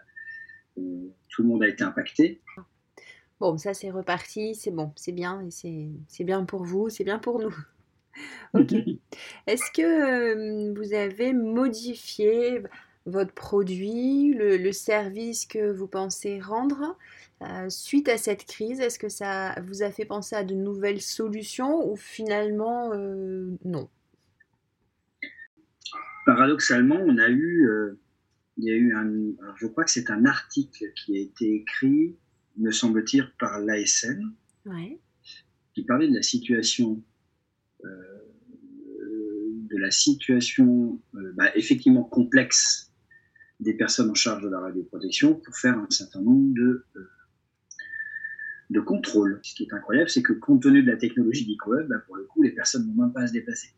Euh, 0.78 1.08
tout 1.30 1.44
le 1.44 1.48
monde 1.48 1.64
a 1.64 1.68
été 1.68 1.84
impacté. 1.84 2.42
Bon, 3.40 3.58
ça 3.58 3.74
c'est 3.74 3.92
reparti, 3.92 4.56
c'est 4.56 4.72
bon, 4.72 4.92
c'est 4.96 5.12
bien, 5.12 5.42
et 5.42 5.50
c'est 6.08 6.24
bien 6.24 6.46
pour 6.46 6.64
vous, 6.64 6.90
c'est 6.90 7.04
bien 7.04 7.20
pour 7.20 7.40
nous. 7.40 7.56
ok. 8.54 8.74
Est-ce 9.48 9.72
que 9.74 10.74
vous 10.74 10.94
avez 10.94 11.34
modifié 11.34 12.62
votre 13.06 13.34
produit, 13.34 14.34
le, 14.34 14.72
service 14.72 15.46
que 15.46 15.72
vous 15.72 15.88
pensez 15.88 16.40
rendre 16.40 16.98
euh, 17.42 17.70
suite 17.70 18.08
à 18.08 18.18
cette 18.18 18.46
crise 18.46 18.80
Est-ce 18.80 18.98
que 18.98 19.10
ça 19.10 19.56
vous 19.68 19.84
a 19.84 19.92
fait 19.92 20.06
penser 20.06 20.36
à 20.36 20.44
de 20.44 20.56
nouvelles 20.56 21.02
solutions 21.02 21.90
ou 21.90 21.96
finalement 21.96 22.94
euh, 22.94 23.52
non? 23.66 23.90
Paradoxalement, 26.26 26.96
on 26.96 27.18
a 27.18 27.28
eu, 27.28 27.68
euh, 27.68 28.00
il 28.58 28.64
y 28.64 28.72
a 28.72 28.76
eu 28.76 28.96
un, 28.96 29.12
je 29.58 29.68
crois 29.68 29.84
que 29.84 29.92
c'est 29.92 30.10
un 30.10 30.26
article 30.26 30.86
qui 30.96 31.18
a 31.18 31.20
été 31.20 31.54
écrit, 31.56 32.16
me 32.58 32.72
semble-t-il, 32.72 33.30
par 33.38 33.60
l'ASN, 33.60 34.32
qui 35.74 35.84
parlait 35.84 36.08
de 36.08 36.16
la 36.16 36.22
situation 36.22 37.02
de 37.84 39.78
la 39.78 39.92
situation 39.92 41.02
bah, 41.36 41.52
effectivement 41.56 42.04
complexe 42.04 42.93
des 43.60 43.74
personnes 43.74 44.10
en 44.10 44.16
charge 44.16 44.44
de 44.44 44.50
la 44.50 44.60
radioprotection 44.60 45.36
pour 45.36 45.56
faire 45.56 45.78
un 45.78 45.90
certain 45.90 46.22
nombre 46.22 46.54
de, 46.54 46.86
euh, 46.96 47.10
de 48.70 48.80
contrôles. 48.80 49.40
Ce 49.44 49.56
qui 49.56 49.64
est 49.64 49.74
incroyable, 49.74 50.10
c'est 50.10 50.24
que 50.24 50.34
compte 50.34 50.64
tenu 50.64 50.84
de 50.84 50.92
la 50.92 50.98
technologie 50.98 51.46
d'EcoWeb, 51.46 51.88
bah, 51.88 52.00
pour 52.06 52.16
le 52.16 52.24
coup, 52.24 52.44
les 52.44 52.52
personnes 52.52 52.88
n'ont 52.88 53.04
même 53.04 53.14
pas 53.14 53.22
à 53.22 53.28
se 53.28 53.34
déplacer. 53.34 53.70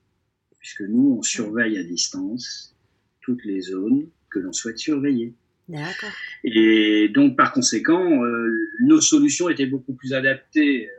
Puisque 0.59 0.81
nous, 0.81 1.17
on 1.17 1.21
surveille 1.21 1.77
à 1.77 1.83
distance 1.83 2.75
toutes 3.21 3.43
les 3.45 3.61
zones 3.61 4.07
que 4.29 4.39
l'on 4.39 4.53
souhaite 4.53 4.77
surveiller. 4.77 5.33
D'accord. 5.67 6.11
Et 6.43 7.09
donc, 7.09 7.35
par 7.35 7.51
conséquent, 7.51 8.23
euh, 8.23 8.51
nos 8.81 9.01
solutions 9.01 9.49
étaient 9.49 9.65
beaucoup 9.65 9.93
plus 9.93 10.13
adaptées 10.13 10.89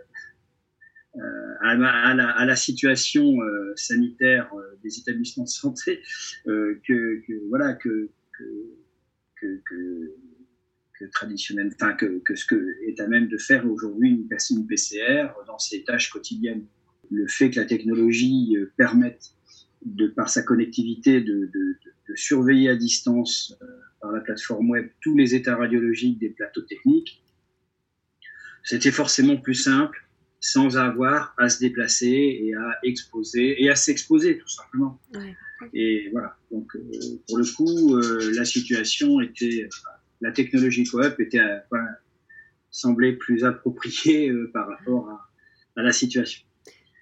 euh, 1.17 1.21
à, 1.61 2.15
la, 2.15 2.57
situation 2.57 3.39
sanitaire 3.75 4.51
des 4.83 4.99
établissements 4.99 5.45
de 5.45 5.49
santé 5.49 6.03
que, 6.45 6.81
que, 7.27 7.49
voilà 7.49 7.73
que, 7.73 8.11
que, 8.39 9.63
que, 9.65 9.65
ce 12.35 12.47
que 12.47 12.75
est 12.87 13.01
à 13.01 13.07
même 13.07 13.29
de 13.29 13.39
faire 13.39 13.71
aujourd'hui 13.71 14.11
une 14.11 14.29
personne 14.29 14.67
PCR 14.67 15.29
dans 15.47 15.59
ses 15.59 15.85
tâches 15.85 16.11
quotidiennes. 16.11 16.67
Le 17.11 17.27
fait 17.29 17.51
que 17.51 17.61
la 17.61 17.67
technologie 17.67 18.57
euh, 18.57 18.73
permette, 18.77 19.33
de 19.85 20.09
par 20.09 20.29
sa 20.29 20.43
connectivité, 20.43 21.21
de 21.21 21.47
surveiller 22.15 22.71
à 22.71 22.77
distance 22.77 23.57
euh, 23.63 23.67
par 24.01 24.13
la 24.13 24.21
plateforme 24.21 24.71
web 24.71 24.89
tous 25.01 25.17
les 25.17 25.35
états 25.35 25.57
radiologiques 25.57 26.19
des 26.19 26.31
plateaux 26.31 26.63
techniques, 26.63 27.23
c'était 28.65 28.91
forcément 28.91 29.37
plus 29.37 29.55
simple 29.55 30.07
sans 30.41 30.77
avoir 30.77 31.35
à 31.39 31.49
se 31.49 31.61
déplacer 31.61 32.41
et 32.43 32.55
à 32.55 32.79
exposer 32.83 33.63
et 33.63 33.71
à 33.71 33.77
s'exposer 33.77 34.39
tout 34.39 34.49
simplement. 34.49 35.01
Et 35.73 36.09
voilà. 36.13 36.37
Donc, 36.51 36.75
euh, 36.77 36.81
pour 37.27 37.39
le 37.39 37.45
coup, 37.45 37.97
euh, 37.97 38.33
la 38.35 38.45
situation 38.45 39.21
était, 39.21 39.69
la 40.21 40.33
technologie 40.33 40.85
coop 40.85 41.19
était, 41.19 41.41
euh, 41.41 41.79
semblait 42.71 43.15
plus 43.15 43.45
appropriée 43.45 44.33
par 44.53 44.69
rapport 44.69 45.09
à, 45.11 45.83
la 45.83 45.93
situation. 45.93 46.43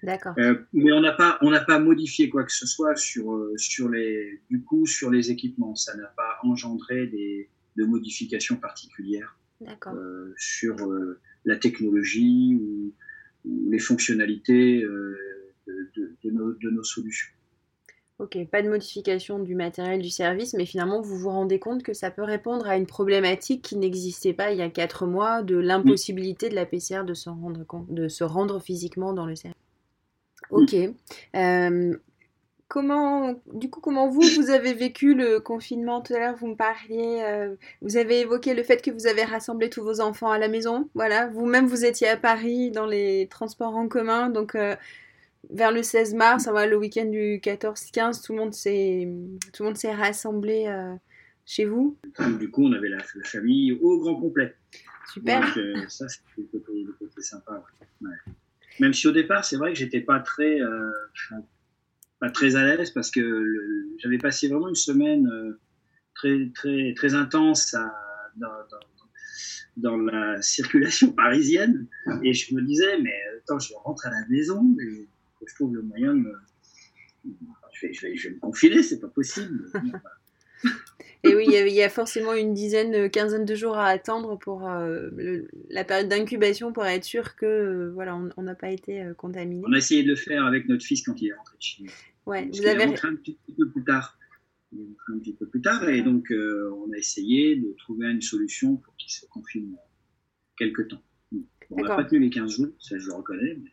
D'accord. 0.03 0.35
mais 0.73 0.91
on 0.91 0.99
n'a 0.99 1.13
pas, 1.13 1.39
on 1.41 1.49
n'a 1.49 1.63
pas 1.63 1.79
modifié 1.79 2.29
quoi 2.29 2.43
que 2.43 2.51
ce 2.51 2.67
soit 2.67 2.95
sur, 2.95 3.49
sur 3.57 3.89
les, 3.89 4.41
du 4.51 4.61
coup, 4.61 4.85
sur 4.85 5.09
les 5.09 5.31
équipements. 5.31 5.73
Ça 5.75 5.95
n'a 5.95 6.07
pas 6.07 6.37
engendré 6.43 7.07
des, 7.07 7.49
de 7.75 7.85
modifications 7.85 8.57
particulières 8.57 9.39
sur 10.37 10.75
la 11.45 11.55
technologie 11.55 12.55
ou, 12.55 12.93
les 13.69 13.79
fonctionnalités 13.79 14.81
de, 14.81 16.31
nos, 16.31 16.53
de 16.53 16.69
nos 16.71 16.83
solutions. 16.83 17.29
Ok, 18.17 18.37
pas 18.49 18.61
de 18.61 18.69
modification 18.69 19.39
du 19.39 19.55
matériel 19.55 20.01
du 20.01 20.09
service, 20.09 20.53
mais 20.53 20.65
finalement 20.65 21.01
vous 21.01 21.17
vous 21.17 21.29
rendez 21.29 21.59
compte 21.59 21.83
que 21.83 21.93
ça 21.93 22.11
peut 22.11 22.23
répondre 22.23 22.65
à 22.65 22.77
une 22.77 22.85
problématique 22.85 23.61
qui 23.61 23.75
n'existait 23.75 24.31
pas 24.31 24.51
il 24.51 24.57
y 24.57 24.61
a 24.61 24.69
4 24.69 25.05
mois, 25.05 25.43
de 25.43 25.57
l'impossibilité 25.57 26.47
de 26.47 26.55
la 26.55 26.65
PCR 26.65 27.03
de 27.03 27.13
se 27.13 27.29
rendre, 27.29 27.65
compte, 27.65 27.93
de 27.93 28.07
se 28.07 28.23
rendre 28.23 28.61
physiquement 28.61 29.11
dans 29.11 29.25
le 29.25 29.35
service. 29.35 29.59
Ok. 30.49 30.75
Euh, 31.35 31.97
comment, 32.69 33.35
du 33.53 33.69
coup, 33.69 33.81
comment 33.81 34.07
vous, 34.07 34.21
vous 34.21 34.49
avez 34.49 34.73
vécu 34.73 35.13
le 35.13 35.39
confinement 35.39 36.01
Tout 36.01 36.13
à 36.13 36.19
l'heure, 36.19 36.35
vous 36.35 36.47
me 36.47 36.55
parliez, 36.55 37.21
euh, 37.21 37.55
vous 37.81 37.97
avez 37.97 38.21
évoqué 38.21 38.53
le 38.53 38.63
fait 38.63 38.81
que 38.81 38.91
vous 38.91 39.07
avez 39.07 39.23
rassemblé 39.23 39.69
tous 39.69 39.83
vos 39.83 39.99
enfants 39.99 40.31
à 40.31 40.37
la 40.37 40.47
maison. 40.47 40.89
Voilà, 40.95 41.27
vous-même, 41.27 41.67
vous 41.67 41.85
étiez 41.85 42.07
à 42.07 42.17
Paris 42.17 42.71
dans 42.71 42.85
les 42.85 43.27
transports 43.29 43.75
en 43.75 43.87
commun, 43.87 44.29
donc 44.29 44.55
euh, 44.55 44.75
vers 45.49 45.71
le 45.71 45.83
16 45.83 46.13
mars, 46.13 46.47
va 46.47 46.65
le 46.65 46.77
week-end 46.77 47.05
du 47.05 47.39
14-15, 47.39 48.25
tout 48.25 48.33
le 48.33 48.39
monde 48.39 48.53
s'est, 48.53 49.07
tout 49.53 49.63
le 49.63 49.69
monde 49.69 49.77
s'est 49.77 49.93
rassemblé 49.93 50.65
euh, 50.67 50.93
chez 51.45 51.65
vous. 51.65 51.97
Du 52.39 52.49
coup, 52.49 52.65
on 52.65 52.73
avait 52.73 52.89
la, 52.89 52.99
famille 53.23 53.71
au 53.73 53.99
grand 53.99 54.15
complet. 54.15 54.55
Super. 55.13 55.41
Donc, 55.55 55.89
ça, 55.89 56.07
c'était 56.07 56.47
le 56.51 56.93
côté, 56.93 57.21
sympa. 57.21 57.63
Même 58.79 58.93
si 58.93 59.07
au 59.07 59.11
départ, 59.11 59.45
c'est 59.45 59.55
vrai 59.55 59.71
que 59.71 59.79
j'étais 59.79 60.01
pas 60.01 60.19
très 60.19 60.59
pas 62.19 62.29
très 62.29 62.55
à 62.55 62.63
l'aise 62.63 62.91
parce 62.91 63.11
que 63.11 63.87
j'avais 63.97 64.17
passé 64.17 64.47
vraiment 64.47 64.69
une 64.69 64.75
semaine 64.75 65.27
euh, 65.27 65.59
très, 66.13 66.49
très, 66.53 66.93
très 66.95 67.13
intense 67.13 67.73
à, 67.73 67.93
dans, 68.37 68.49
dans, 69.77 69.97
la 69.97 70.41
circulation 70.41 71.11
parisienne. 71.13 71.87
Et 72.23 72.33
je 72.33 72.55
me 72.55 72.61
disais, 72.61 72.99
mais 73.01 73.15
attends, 73.37 73.59
je 73.59 73.73
rentre 73.73 74.07
à 74.07 74.09
la 74.09 74.25
maison 74.29 74.75
et 74.81 75.07
je 75.47 75.55
trouve 75.55 75.75
le 75.75 75.81
moyen 75.81 76.13
de 76.13 76.19
me. 76.19 76.33
Je 77.73 77.87
vais, 77.87 77.93
je 77.93 78.01
vais, 78.07 78.15
je 78.15 78.29
vais 78.29 78.35
me 78.35 78.39
confiler, 78.39 78.83
c'est 78.83 78.99
pas 78.99 79.07
possible. 79.07 79.71
Et 81.23 81.35
oui, 81.35 81.45
il 81.47 81.73
y, 81.73 81.81
a 81.81 81.89
forcément 81.89 82.33
une 82.33 82.53
dizaine, 82.53 83.09
quinzaine 83.09 83.45
de 83.45 83.55
jours 83.55 83.77
à 83.77 83.87
attendre 83.87 84.37
pour 84.37 84.69
euh, 84.69 85.09
la 85.69 85.83
période 85.83 86.07
d'incubation 86.07 86.71
pour 86.71 86.85
être 86.85 87.03
sûr 87.03 87.35
que 87.35 87.45
euh, 87.45 87.91
voilà, 87.93 88.15
on 88.37 88.43
n'a 88.43 88.53
pas 88.53 88.69
été 88.69 89.01
euh, 89.01 89.13
contaminé. 89.15 89.63
On 89.65 89.73
a 89.73 89.77
essayé 89.77 90.03
de 90.03 90.09
le 90.09 90.15
faire 90.15 90.45
avec 90.45 90.67
notre 90.67 90.85
fils 90.85 91.01
quand 91.01 91.19
il 91.19 91.29
est 91.29 91.33
rentré 91.33 91.57
de 91.57 91.61
Chine. 91.61 91.87
Ouais, 92.27 92.47
vous 92.51 92.65
avez... 92.65 92.75
Il 92.75 92.81
est 92.81 92.85
rentré 92.85 93.07
un 93.07 93.15
petit, 93.15 93.37
peu 93.57 93.69
plus 93.69 93.83
tard. 93.83 94.19
Il 94.71 94.81
est 94.81 94.83
rentré 94.83 95.13
un 95.13 95.19
petit 95.19 95.33
peu 95.33 95.47
plus 95.47 95.61
tard 95.61 95.89
et 95.89 96.01
donc 96.03 96.31
on 96.31 96.91
a 96.93 96.97
essayé 96.97 97.55
de 97.55 97.73
trouver 97.79 98.07
une 98.07 98.21
solution 98.21 98.75
pour 98.77 98.95
qu'il 98.95 99.11
se 99.11 99.25
confine 99.25 99.75
quelques 100.57 100.87
temps. 100.89 101.01
on 101.71 101.81
n'a 101.81 101.95
pas 101.95 102.03
tenu 102.03 102.19
les 102.19 102.29
15 102.29 102.51
jours, 102.51 102.67
ça 102.79 102.97
je 102.99 103.07
le 103.07 103.13
reconnais, 103.13 103.57
mais 103.61 103.71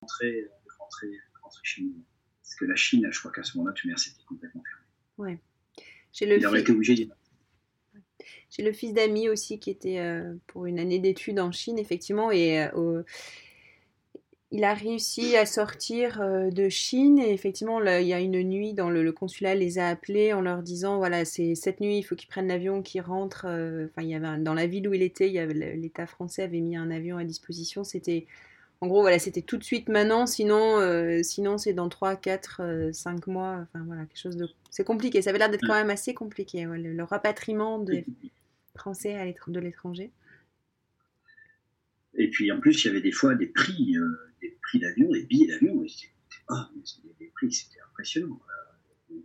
rentrer, 0.00 0.48
rentrer, 0.92 1.18
rentrer 1.42 1.60
chez 1.64 1.82
nous. 1.82 2.04
Parce 2.42 2.54
que 2.56 2.64
la 2.64 2.76
Chine, 2.76 3.08
je 3.10 3.18
crois 3.18 3.32
qu'à 3.32 3.42
ce 3.42 3.56
moment-là, 3.58 3.74
tout 3.74 3.88
le 3.88 3.96
c'était 3.96 4.24
complètement 4.24 4.62
fermé. 4.62 5.32
Ouais. 5.32 5.38
J'ai 6.12 6.26
le, 6.26 6.38
fils... 6.38 7.08
J'ai 8.50 8.62
le 8.62 8.72
fils 8.72 8.92
d'amis 8.92 9.28
aussi 9.28 9.58
qui 9.58 9.70
était 9.70 9.98
euh, 9.98 10.34
pour 10.46 10.66
une 10.66 10.78
année 10.78 10.98
d'études 10.98 11.40
en 11.40 11.52
Chine, 11.52 11.78
effectivement, 11.78 12.30
et 12.30 12.68
euh, 12.74 13.02
il 14.50 14.64
a 14.64 14.74
réussi 14.74 15.36
à 15.36 15.46
sortir 15.46 16.20
euh, 16.20 16.50
de 16.50 16.68
Chine. 16.68 17.18
Et 17.18 17.32
effectivement, 17.32 17.80
il 17.82 18.06
y 18.06 18.12
a 18.12 18.20
une 18.20 18.42
nuit, 18.42 18.74
dans 18.74 18.90
le, 18.90 19.10
consulat 19.12 19.54
les 19.54 19.78
a 19.78 19.88
appelés 19.88 20.34
en 20.34 20.42
leur 20.42 20.62
disant 20.62 20.98
voilà, 20.98 21.24
c'est 21.24 21.54
cette 21.54 21.80
nuit, 21.80 21.96
il 21.98 22.02
faut 22.02 22.14
qu'ils 22.14 22.28
prennent 22.28 22.48
l'avion, 22.48 22.82
qu'ils 22.82 23.00
rentrent. 23.00 23.46
Enfin, 23.46 24.02
il 24.02 24.08
y 24.08 24.14
avait 24.14 24.38
dans 24.42 24.54
la 24.54 24.66
ville 24.66 24.86
où 24.86 24.92
il 24.92 25.02
était, 25.02 25.30
l'État 25.46 26.06
français 26.06 26.42
avait 26.42 26.60
mis 26.60 26.76
un 26.76 26.90
avion 26.90 27.16
à 27.16 27.24
disposition. 27.24 27.84
C'était 27.84 28.26
en 28.82 28.88
gros, 28.88 29.00
voilà, 29.00 29.20
c'était 29.20 29.42
tout 29.42 29.58
de 29.58 29.62
suite 29.62 29.88
maintenant, 29.88 30.26
sinon, 30.26 30.80
euh, 30.80 31.22
sinon 31.22 31.56
c'est 31.56 31.72
dans 31.72 31.88
3, 31.88 32.16
4, 32.16 32.90
5 32.92 33.28
mois. 33.28 33.60
Enfin, 33.62 33.84
voilà, 33.86 34.06
quelque 34.06 34.18
chose 34.18 34.36
de. 34.36 34.48
C'est 34.70 34.82
compliqué, 34.82 35.22
ça 35.22 35.30
avait 35.30 35.38
l'air 35.38 35.50
d'être 35.50 35.64
quand 35.64 35.74
même 35.74 35.88
assez 35.88 36.14
compliqué, 36.14 36.64
le, 36.64 37.04
rapatriement 37.04 37.78
des 37.78 38.04
Français 38.74 39.14
à 39.14 39.24
de 39.24 39.60
l'étranger. 39.60 40.10
Et 42.14 42.28
puis 42.28 42.50
en 42.50 42.58
plus, 42.58 42.82
il 42.82 42.88
y 42.88 42.90
avait 42.90 43.00
des 43.00 43.12
fois 43.12 43.36
des 43.36 43.46
prix, 43.46 43.96
euh, 43.96 44.16
des 44.40 44.58
prix 44.60 44.80
d'avion, 44.80 45.08
des 45.12 45.22
billets 45.26 45.46
d'avion. 45.46 45.86
Oh, 46.48 46.54
des 47.20 47.30
prix, 47.36 47.52
c'était 47.52 47.80
impressionnant. 47.88 48.40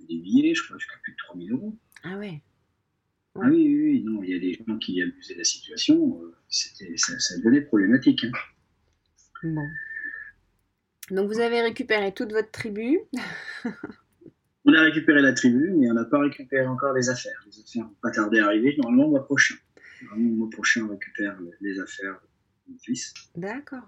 Des 0.08 0.18
billets, 0.20 0.54
je 0.54 0.66
crois, 0.66 0.78
jusqu'à 0.78 0.98
plus 1.02 1.14
de 1.14 1.18
3000 1.18 1.52
euros. 1.54 1.76
Ah 2.04 2.16
ouais. 2.20 2.44
Ah 3.34 3.50
oui, 3.50 3.68
oui, 3.68 3.82
oui, 3.82 4.04
non, 4.04 4.22
il 4.22 4.30
y 4.30 4.36
a 4.36 4.40
des 4.40 4.54
gens 4.54 4.78
qui 4.78 5.02
abusaient 5.02 5.34
de 5.34 5.40
la 5.40 5.46
situation. 5.46 6.22
Euh, 6.22 6.36
c'était, 6.48 6.96
ça, 6.96 7.18
ça 7.18 7.40
devenait 7.40 7.62
problématique. 7.62 8.24
Hein. 8.24 8.32
Bon. 9.44 9.68
Donc 11.12 11.32
vous 11.32 11.40
avez 11.40 11.62
récupéré 11.62 12.14
toute 12.14 12.32
votre 12.32 12.52
tribu. 12.52 13.00
on 14.66 14.74
a 14.74 14.82
récupéré 14.82 15.22
la 15.22 15.34
tribu, 15.34 15.72
mais 15.78 15.90
on 15.90 15.94
n'a 15.94 16.06
pas 16.06 16.20
récupéré 16.20 16.66
encore 16.66 16.94
les 16.94 17.10
affaires. 17.10 17.46
Les 17.46 17.60
affaires 17.60 17.86
vont 17.86 17.96
pas 18.02 18.12
tarder 18.12 18.40
à 18.40 18.46
arriver, 18.46 18.76
normalement 18.78 19.06
au 19.06 19.12
mois 19.12 19.26
prochain. 19.26 19.56
Normalement 20.04 20.32
au 20.32 20.36
mois 20.36 20.50
prochain, 20.50 20.86
on 20.86 20.90
récupère 20.90 21.38
les 21.62 21.80
affaires 21.80 22.20
de 22.68 22.74
mon 22.74 22.80
fils. 22.80 23.14
D'accord. 23.36 23.88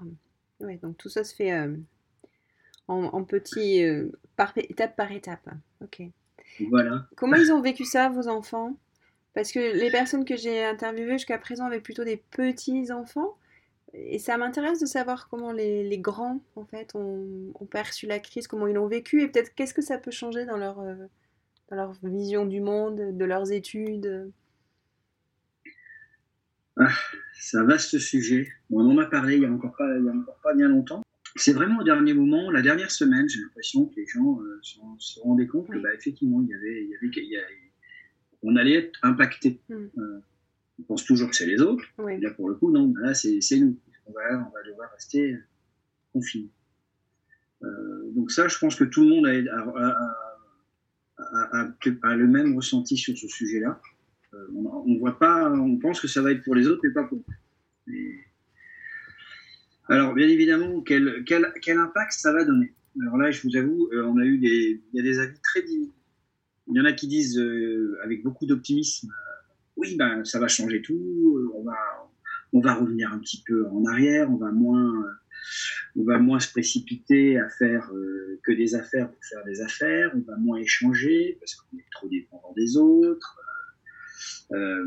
Oui, 0.61 0.77
donc 0.77 0.97
tout 0.97 1.09
ça 1.09 1.23
se 1.23 1.35
fait 1.35 1.53
euh, 1.53 1.75
en, 2.87 3.03
en 3.03 3.23
petits, 3.23 3.83
euh, 3.83 4.11
par, 4.35 4.53
étape 4.55 4.95
par 4.95 5.11
étape. 5.11 5.49
Ok. 5.81 6.01
Voilà. 6.69 7.07
Comment 7.15 7.35
ils 7.35 7.51
ont 7.51 7.61
vécu 7.61 7.85
ça, 7.85 8.09
vos 8.09 8.27
enfants? 8.27 8.77
Parce 9.33 9.51
que 9.51 9.59
les 9.59 9.91
personnes 9.91 10.25
que 10.25 10.35
j'ai 10.35 10.65
interviewées 10.65 11.13
jusqu'à 11.13 11.37
présent 11.37 11.65
avaient 11.65 11.79
plutôt 11.79 12.03
des 12.03 12.17
petits 12.17 12.91
enfants. 12.91 13.37
Et 13.93 14.19
ça 14.19 14.37
m'intéresse 14.37 14.79
de 14.79 14.85
savoir 14.85 15.29
comment 15.29 15.51
les, 15.51 15.97
grands, 15.97 16.43
en 16.55 16.65
fait, 16.65 16.91
ont, 16.95 17.51
perçu 17.71 18.05
la 18.05 18.19
crise, 18.19 18.47
comment 18.47 18.67
ils 18.67 18.75
l'ont 18.75 18.87
vécu, 18.87 19.21
et 19.23 19.27
peut-être 19.27 19.53
qu'est-ce 19.55 19.73
que 19.73 19.81
ça 19.81 19.97
peut 19.97 20.11
changer 20.11 20.45
dans 20.45 20.57
leur, 20.57 20.79
euh, 20.79 20.95
dans 21.69 21.75
leur 21.75 21.93
vision 22.03 22.45
du 22.45 22.61
monde, 22.61 23.17
de 23.17 23.25
leurs 23.25 23.51
études. 23.51 24.31
Ah, 26.77 26.93
c'est 27.33 27.57
un 27.57 27.65
vaste 27.65 27.97
sujet. 27.97 28.47
on 28.69 28.89
en 28.89 28.97
a 28.99 29.05
parlé 29.05 29.35
il 29.35 29.41
n'y 29.41 29.45
a, 29.45 29.51
encore 29.51 29.75
pas, 29.75 29.97
il 29.97 30.05
y 30.05 30.09
a 30.09 30.13
encore 30.13 30.39
pas 30.41 30.53
bien 30.53 30.69
longtemps. 30.69 31.01
C'est 31.35 31.53
vraiment 31.53 31.79
au 31.79 31.83
dernier 31.83 32.13
moment, 32.13 32.51
la 32.51 32.61
dernière 32.61 32.91
semaine, 32.91 33.27
j'ai 33.27 33.39
l'impression 33.39 33.85
que 33.85 33.95
les 33.95 34.05
gens 34.05 34.39
euh, 34.41 34.59
se 34.61 35.19
rendaient 35.19 35.47
compte 35.47 35.67
que, 35.67 35.77
bah, 35.77 35.93
effectivement, 35.93 36.41
il 36.41 36.49
y 36.49 36.53
avait, 36.53 36.83
il 36.83 37.29
y 37.29 37.37
avait, 37.37 37.45
on 38.43 38.55
allait 38.55 38.75
être 38.75 38.99
impacté. 39.03 39.61
Hmm. 39.69 39.87
Euh, 39.97 40.19
on 40.79 40.83
pense 40.83 41.05
toujours 41.05 41.29
que 41.29 41.35
c'est 41.35 41.45
les 41.45 41.61
autres. 41.61 41.83
Là, 41.97 42.31
pour 42.31 42.49
le 42.49 42.55
coup, 42.55 42.71
non, 42.71 42.93
là, 42.99 43.13
c'est 43.13 43.39
nous. 43.59 43.77
On 44.05 44.13
va, 44.13 44.21
on 44.37 44.51
va 44.51 44.63
devoir 44.65 44.91
rester 44.91 45.37
confinés. 46.13 46.49
Euh, 47.63 48.11
donc 48.15 48.31
ça, 48.31 48.47
je 48.47 48.57
pense 48.57 48.75
que 48.75 48.85
tout 48.85 49.03
le 49.03 49.09
monde 49.09 49.27
a, 49.27 49.33
le 52.15 52.27
même 52.27 52.55
ressenti 52.55 52.97
sur 52.97 53.17
ce 53.17 53.27
sujet-là. 53.27 53.79
Euh, 54.33 54.47
on, 54.53 54.97
voit 54.97 55.19
pas, 55.19 55.51
on 55.51 55.77
pense 55.77 55.99
que 55.99 56.07
ça 56.07 56.21
va 56.21 56.31
être 56.31 56.43
pour 56.43 56.55
les 56.55 56.67
autres, 56.67 56.81
mais 56.83 56.91
pas 56.91 57.03
pour 57.03 57.17
nous. 57.17 57.25
Alors, 59.87 60.13
bien 60.13 60.27
évidemment, 60.27 60.81
quel, 60.81 61.23
quel, 61.25 61.51
quel, 61.61 61.77
impact 61.77 62.13
ça 62.13 62.31
va 62.31 62.45
donner? 62.45 62.73
Alors 63.01 63.17
là, 63.17 63.31
je 63.31 63.41
vous 63.41 63.55
avoue, 63.55 63.89
euh, 63.91 64.03
on 64.05 64.17
a 64.17 64.25
eu 64.25 64.37
des, 64.37 64.83
il 64.93 64.97
y 64.97 64.99
a 64.99 65.03
des 65.03 65.19
avis 65.19 65.39
très 65.41 65.63
divisés. 65.63 65.91
Il 66.67 66.77
y 66.77 66.79
en 66.79 66.85
a 66.85 66.93
qui 66.93 67.07
disent, 67.07 67.43
avec 68.03 68.21
beaucoup 68.21 68.45
d'optimisme, 68.45 69.11
oui, 69.79 69.95
ben, 69.95 70.25
ça 70.25 70.39
va 70.39 70.47
changer 70.47 70.81
tout, 70.81 71.37
euh, 71.37 71.51
on 72.51 72.59
va, 72.59 72.73
revenir 72.73 73.11
un 73.13 73.19
petit 73.19 73.41
peu 73.47 73.67
en 73.67 73.85
arrière, 73.85 74.29
on 74.29 74.35
va 74.35 74.51
moins, 74.51 76.39
se 76.39 76.51
précipiter 76.51 77.39
à 77.39 77.47
faire 77.49 77.89
euh, 77.93 78.39
que 78.43 78.51
des 78.51 78.75
affaires 78.75 79.09
pour 79.09 79.23
faire 79.23 79.43
des 79.45 79.61
affaires, 79.61 80.11
on 80.15 80.21
va 80.29 80.37
moins 80.37 80.57
échanger 80.57 81.37
parce 81.39 81.55
qu'on 81.55 81.77
est 81.77 81.85
trop 81.91 82.09
dépendant 82.09 82.53
des 82.57 82.75
autres. 82.77 83.37
Euh, 84.51 84.85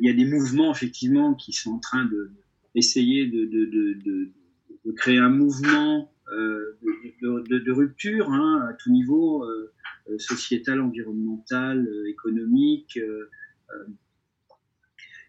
il 0.00 0.06
y 0.06 0.10
a 0.10 0.14
des 0.14 0.26
mouvements 0.26 0.72
effectivement 0.72 1.34
qui 1.34 1.52
sont 1.52 1.70
en 1.72 1.78
train 1.78 2.04
de 2.04 2.30
essayer 2.74 3.26
de, 3.26 3.44
de 3.46 4.92
créer 4.92 5.18
un 5.18 5.28
mouvement 5.28 6.10
de, 6.28 7.72
rupture 7.72 8.30
hein, 8.30 8.66
à 8.68 8.74
tout 8.74 8.90
niveau, 8.90 9.46
sociétal, 10.18 10.80
environnemental, 10.80 11.88
économique. 12.08 12.98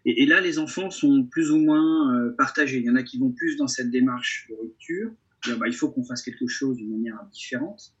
Et, 0.06 0.26
là, 0.26 0.40
les 0.40 0.58
enfants 0.58 0.90
sont 0.90 1.24
plus 1.24 1.50
ou 1.50 1.58
moins 1.58 2.14
euh, 2.14 2.30
partagés. 2.36 2.78
Il 2.78 2.84
y 2.84 2.90
en 2.90 2.96
a 2.96 3.02
qui 3.02 3.18
vont 3.18 3.32
plus 3.32 3.56
dans 3.56 3.68
cette 3.68 3.90
démarche 3.90 4.46
de 4.50 4.54
rupture, 4.54 5.12
bah, 5.58 5.66
il 5.66 5.74
faut 5.74 5.90
qu'on 5.90 6.04
fasse 6.04 6.22
quelque 6.22 6.46
chose 6.46 6.76
d'une 6.76 6.90
manière 6.90 7.18
différente. 7.32 7.94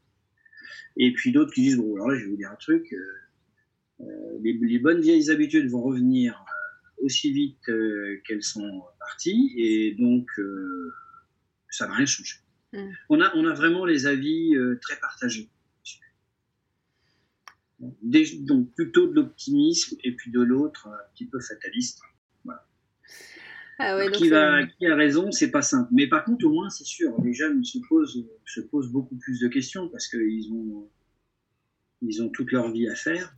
Et 0.96 1.12
puis 1.12 1.32
d'autres 1.32 1.52
qui 1.52 1.62
disent, 1.62 1.78
bon, 1.78 1.94
alors 1.94 2.10
là, 2.10 2.18
je 2.18 2.24
vais 2.24 2.30
vous 2.30 2.36
dire 2.36 2.50
un 2.50 2.56
truc, 2.56 2.92
euh, 2.92 4.04
euh, 4.04 4.38
les, 4.42 4.78
bonnes 4.78 5.00
vieilles 5.00 5.30
habitudes 5.30 5.68
vont 5.70 5.82
revenir 5.82 6.44
aussi 6.98 7.32
vite 7.32 7.58
qu'elles 8.26 8.42
sont 8.42 8.82
parties, 8.98 9.52
et 9.56 9.94
donc 9.98 10.26
ça 11.68 11.86
va 11.86 11.94
rien 11.94 12.06
changer. 12.06 12.36
Mmh. 12.72 12.78
On, 13.10 13.20
a, 13.20 13.34
on 13.34 13.46
a 13.46 13.52
vraiment 13.52 13.84
les 13.84 14.06
avis 14.06 14.54
très 14.80 14.96
partagés 15.00 15.50
donc 17.80 18.72
plutôt 18.74 19.06
de 19.08 19.14
l'optimisme 19.14 19.96
et 20.04 20.14
puis 20.14 20.30
de 20.30 20.40
l'autre 20.40 20.88
un 20.88 21.12
petit 21.12 21.26
peu 21.26 21.40
fataliste. 21.40 22.00
Ah 23.78 23.98
qui, 24.12 24.30
qui, 24.78 24.86
a 24.86 24.94
raison, 24.94 25.32
c'est 25.32 25.50
pas 25.50 25.62
simple. 25.62 25.88
Mais 25.92 26.06
par 26.06 26.24
contre, 26.24 26.46
au 26.46 26.52
moins, 26.52 26.70
c'est 26.70 26.84
sûr, 26.84 27.12
les 27.24 27.34
jeunes 27.34 27.64
se 27.64 27.78
posent, 27.88 28.24
se 28.44 28.60
posent 28.60 28.92
beaucoup 28.92 29.16
plus 29.16 29.40
de 29.40 29.48
questions 29.48 29.88
parce 29.88 30.06
qu'ils 30.06 30.52
ont, 30.52 30.88
ils 32.00 32.22
ont 32.22 32.28
toute 32.28 32.52
leur 32.52 32.70
vie 32.70 32.88
à 32.88 32.94
faire. 32.94 33.34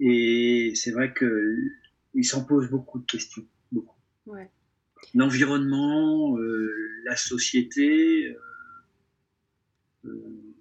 Et 0.00 0.72
c'est 0.74 0.90
vrai 0.90 1.12
qu'ils 1.12 2.24
s'en 2.24 2.44
posent 2.44 2.70
beaucoup 2.70 2.98
de 2.98 3.04
questions. 3.04 3.46
Beaucoup. 3.70 3.96
L'environnement, 5.14 6.38
euh, 6.38 6.74
la 7.04 7.16
société. 7.16 8.26
Euh, 8.28 8.38
euh, 10.06 10.55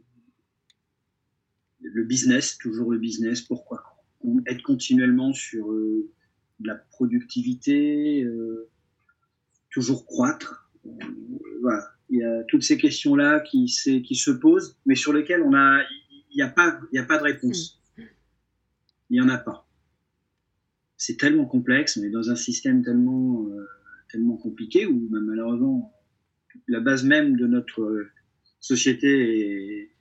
le 1.96 2.04
business, 2.04 2.58
toujours 2.58 2.92
le 2.92 2.98
business, 2.98 3.42
pourquoi 3.42 3.84
être 4.48 4.64
continuellement 4.64 5.34
sur 5.34 5.72
de 5.72 6.68
la 6.68 6.76
productivité, 6.76 8.28
toujours 9.70 10.06
croître. 10.06 10.70
voilà. 11.62 11.84
Il 12.10 12.20
y 12.20 12.24
a 12.24 12.44
toutes 12.44 12.64
ces 12.64 12.78
questions-là 12.78 13.40
qui, 13.40 13.66
qui 13.66 14.16
se 14.16 14.32
posent, 14.32 14.78
mais 14.86 14.96
sur 14.96 15.14
lesquelles 15.14 15.42
on 15.42 15.54
a, 15.54 15.82
il 16.32 16.36
n'y 16.36 16.42
a, 16.42 16.50
pas, 16.50 16.80
a 16.96 17.04
pas 17.04 17.18
de 17.18 17.24
réponse. 17.24 17.82
Mm. 17.98 18.02
Il 19.10 19.14
n'y 19.14 19.22
en 19.22 19.30
a 19.30 19.38
pas. 19.38 19.68
C'est 20.98 21.18
tellement 21.18 21.46
complexe, 21.46 21.98
on 21.98 22.04
est 22.04 22.10
dans 22.10 22.30
un 22.30 22.36
système 22.36 22.84
tellement, 22.84 23.48
euh, 23.50 23.66
tellement 24.12 24.38
compliqué 24.38 24.86
où 24.86 25.08
malheureusement 25.10 25.94
la 26.68 26.80
base 26.80 27.04
même 27.04 27.36
de 27.38 27.48
notre 27.48 28.08
société 28.60 29.82
est, 29.82 29.95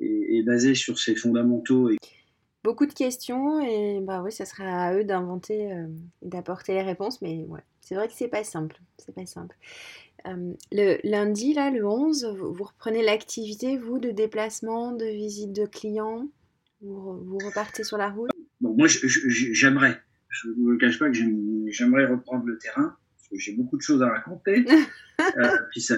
est, 0.00 0.42
basée 0.42 0.74
sur 0.74 0.98
ces 0.98 1.14
fondamentaux. 1.14 1.90
Et... 1.90 1.96
Beaucoup 2.64 2.86
de 2.86 2.92
questions 2.92 3.60
et 3.60 4.00
bah 4.02 4.22
oui, 4.22 4.32
ça 4.32 4.44
sera 4.44 4.86
à 4.86 4.94
eux 4.94 5.04
d'inventer 5.04 5.72
euh, 5.72 5.86
et 6.22 6.28
d'apporter 6.28 6.74
les 6.74 6.82
réponses, 6.82 7.22
mais 7.22 7.44
ouais, 7.48 7.60
c'est 7.80 7.94
vrai 7.94 8.08
que 8.08 8.14
c'est 8.14 8.28
pas 8.28 8.44
simple, 8.44 8.80
c'est 8.98 9.14
pas 9.14 9.26
simple. 9.26 9.56
Euh, 10.26 10.52
le 10.70 10.98
lundi, 11.08 11.54
là, 11.54 11.70
le 11.70 11.86
11, 11.86 12.36
vous, 12.38 12.64
reprenez 12.64 13.02
l'activité, 13.02 13.78
vous, 13.78 13.98
de 13.98 14.10
déplacement, 14.10 14.92
de 14.92 15.06
visite 15.06 15.52
de 15.52 15.66
clients? 15.66 16.28
Vous, 16.82 17.18
vous 17.24 17.38
repartez 17.38 17.84
sur 17.84 17.96
la 17.96 18.10
route? 18.10 18.30
Moi, 18.60 18.86
j'aimerais. 18.88 20.00
Je 20.28 20.48
ne 20.48 20.54
vous 20.54 20.78
cache 20.78 20.98
pas 20.98 21.10
que 21.10 21.16
j'aimerais 21.70 22.06
reprendre 22.06 22.44
le 22.44 22.58
terrain, 22.58 22.94
parce 23.16 23.28
que 23.28 23.38
j'ai 23.38 23.52
beaucoup 23.52 23.76
de 23.76 23.82
choses 23.82 24.02
à 24.02 24.08
raconter. 24.08 24.64
euh, 25.38 25.56
puis 25.70 25.80
ça, 25.80 25.96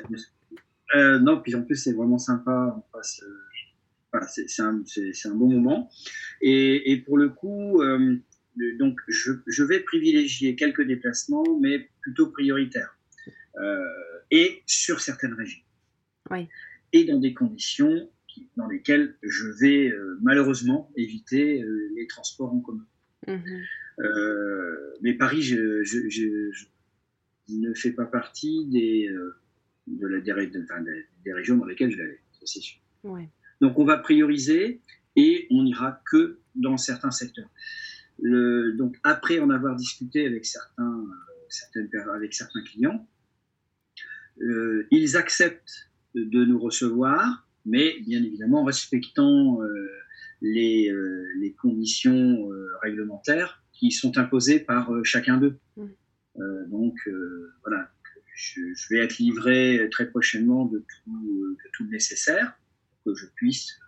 euh, 0.94 1.18
non, 1.18 1.40
puis 1.40 1.54
en 1.54 1.62
plus, 1.62 1.76
c'est 1.76 1.92
vraiment 1.92 2.18
sympa. 2.18 2.82
Voilà, 4.12 4.26
c'est 4.28 4.60
un, 4.60 4.82
un, 4.82 5.34
bon 5.34 5.48
moment. 5.48 5.90
Et, 6.40 6.92
et 6.92 6.98
pour 6.98 7.16
le 7.16 7.30
coup, 7.30 7.80
euh, 7.80 8.16
donc, 8.78 9.00
je, 9.08 9.32
je, 9.46 9.64
vais 9.64 9.80
privilégier 9.80 10.56
quelques 10.56 10.82
déplacements, 10.82 11.58
mais 11.60 11.88
plutôt 12.02 12.30
prioritaires. 12.30 12.98
Euh, 13.56 13.78
et 14.30 14.62
sur 14.66 15.00
certaines 15.00 15.34
régions. 15.34 15.62
Et 16.92 17.04
dans 17.04 17.18
des 17.18 17.34
conditions 17.34 18.10
dans 18.56 18.66
lesquelles 18.66 19.16
je 19.22 19.46
vais 19.60 19.88
euh, 19.90 20.18
malheureusement 20.22 20.90
éviter 20.96 21.62
les 21.94 22.06
transports 22.06 22.52
en 22.52 22.60
commun. 22.60 22.86
Mhm. 23.28 23.62
Euh, 24.00 24.94
mais 25.02 25.14
Paris, 25.14 25.42
je, 25.42 25.84
je, 25.84 26.66
ne 27.50 27.74
fais 27.74 27.92
pas 27.92 28.06
partie 28.06 28.66
des, 28.68 29.10
de 29.86 30.06
la, 30.06 30.20
des, 30.20 31.06
des, 31.24 31.32
régions 31.34 31.56
dans 31.56 31.66
lesquelles 31.66 31.90
je 31.90 31.98
vais 31.98 32.04
aller, 32.04 32.20
ça 32.32 32.46
c'est 32.46 32.60
sûr. 32.60 32.80
Donc 33.62 33.78
on 33.78 33.84
va 33.84 33.96
prioriser 33.96 34.80
et 35.14 35.46
on 35.50 35.62
n'ira 35.62 36.02
que 36.10 36.40
dans 36.56 36.76
certains 36.76 37.12
secteurs. 37.12 37.48
Le, 38.20 38.72
donc 38.72 38.98
après 39.04 39.38
en 39.38 39.50
avoir 39.50 39.76
discuté 39.76 40.26
avec 40.26 40.44
certains, 40.44 41.06
certaines, 41.48 41.88
avec 42.12 42.34
certains 42.34 42.62
clients, 42.64 43.08
euh, 44.40 44.88
ils 44.90 45.16
acceptent 45.16 45.90
de 46.16 46.44
nous 46.44 46.58
recevoir, 46.58 47.46
mais 47.64 48.00
bien 48.00 48.22
évidemment 48.24 48.62
en 48.62 48.64
respectant 48.64 49.62
euh, 49.62 49.88
les, 50.40 50.90
euh, 50.90 51.28
les, 51.38 51.52
conditions 51.52 52.48
réglementaires 52.82 53.62
qui 53.72 53.92
sont 53.92 54.18
imposées 54.18 54.58
par 54.58 54.90
chacun 55.04 55.36
d'eux. 55.38 55.56
Mmh. 55.76 55.86
donc 56.68 56.94
voilà, 57.64 57.88
je, 58.34 58.60
vais 58.90 58.98
être 58.98 59.18
livré 59.18 59.88
très 59.92 60.10
prochainement 60.10 60.64
de 60.64 60.78
tout, 60.78 61.56
de 61.64 61.70
tout 61.72 61.84
le 61.84 61.90
nécessaire 61.90 62.58
que 63.04 63.14
je 63.14 63.26
puisse 63.34 63.78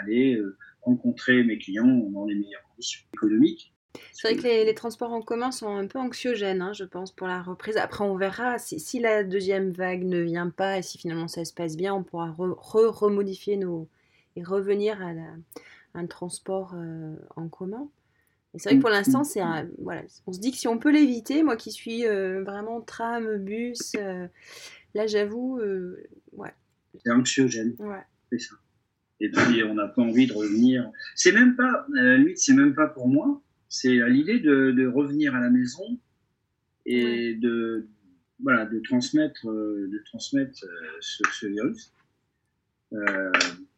aller 0.00 0.40
rencontrer 0.82 1.42
mes 1.44 1.58
clients 1.58 1.86
dans 1.86 2.26
les 2.26 2.34
meilleures 2.34 2.62
conditions 2.70 3.04
économiques 3.14 3.74
c'est 4.12 4.28
vrai 4.28 4.36
que 4.36 4.66
les, 4.66 4.74
transports 4.74 5.12
en 5.12 5.22
commun 5.22 5.50
sont 5.50 5.68
un 5.68 5.86
peu 5.86 5.98
anxiogènes, 5.98 6.62
hein, 6.62 6.72
je 6.72 6.84
pense, 6.84 7.12
pour 7.12 7.26
la 7.26 7.42
reprise. 7.42 7.76
Après, 7.76 8.04
on 8.04 8.16
verra 8.16 8.58
si, 8.58 9.00
la 9.00 9.24
deuxième 9.24 9.70
vague 9.70 10.04
ne 10.04 10.20
vient 10.20 10.50
pas 10.50 10.78
et 10.78 10.82
si 10.82 10.98
finalement 10.98 11.28
ça 11.28 11.44
se 11.44 11.52
passe 11.52 11.76
bien, 11.76 11.94
on 11.94 12.02
pourra 12.02 12.34
remodifier 12.36 13.56
nos 13.56 13.88
et 14.36 14.42
revenir 14.42 15.00
à, 15.02 15.12
un 15.94 16.06
transport 16.06 16.74
euh, 16.74 17.16
en 17.34 17.48
commun. 17.48 17.88
c'est 18.56 18.68
vrai 18.68 18.76
que 18.76 18.80
pour 18.80 18.90
l'instant, 18.90 19.24
c'est 19.24 19.40
voilà, 19.78 20.02
on 20.26 20.32
se 20.32 20.38
dit 20.38 20.52
que 20.52 20.58
si 20.58 20.68
on 20.68 20.78
peut 20.78 20.92
l'éviter, 20.92 21.42
moi 21.42 21.56
qui 21.56 21.72
suis 21.72 22.06
euh, 22.06 22.44
vraiment 22.44 22.80
tram, 22.80 23.38
bus, 23.38 23.92
euh, 23.96 24.28
là 24.94 25.06
j'avoue, 25.06 25.60
ouais. 26.32 26.54
C'est 27.04 27.12
anxiogène. 27.12 27.74
Ouais. 27.78 28.02
C'est 28.30 28.38
ça. 28.38 28.54
Et 29.20 29.30
puis 29.30 29.64
on 29.64 29.74
n'a 29.74 29.88
pas 29.88 30.02
envie 30.02 30.26
de 30.26 30.32
revenir. 30.32 30.90
C'est 31.14 31.32
même 31.32 31.56
pas, 31.56 31.86
c'est 32.36 32.54
même 32.54 32.74
pas 32.74 32.86
pour 32.86 33.08
moi 33.08 33.42
c'est 33.68 34.08
l'idée 34.08 34.40
de, 34.40 34.86
revenir 34.86 35.34
à 35.34 35.40
la 35.40 35.50
maison 35.50 35.98
et 36.86 37.34
de, 37.34 37.86
voilà, 38.42 38.64
de 38.64 38.80
transmettre, 38.80 39.48
euh, 39.48 39.88
de 39.92 40.02
transmettre 40.06 40.64
euh, 40.64 40.98
ce, 41.00 41.46
virus. 41.46 41.92
Euh, 42.94 43.30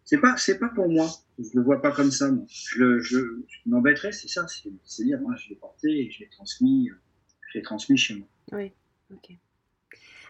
c'est 0.05 0.19
pas, 0.19 0.37
c'est 0.37 0.59
pas 0.59 0.69
pour 0.69 0.89
moi. 0.89 1.09
Je 1.39 1.49
le 1.55 1.63
vois 1.63 1.83
pas 1.83 1.91
comme 1.91 2.13
ça. 2.13 2.31
Je, 2.49 3.01
je, 3.01 3.19
m'embêterais, 3.67 4.13
c'est 4.13 4.29
ça. 4.29 4.47
C'est 4.47 5.05
dire, 5.05 5.21
moi, 5.21 5.35
je 5.37 5.49
l'ai 5.49 5.57
porté 5.57 6.07
et 6.07 6.11
je 6.11 6.21
l'ai 6.21 6.29
transmis, 6.29 6.89
je 7.49 7.59
l'ai 7.59 7.63
transmis 7.63 7.97
chez 7.97 8.15
moi. 8.15 8.29
Oui. 8.53 8.73
Ok. 9.13 9.37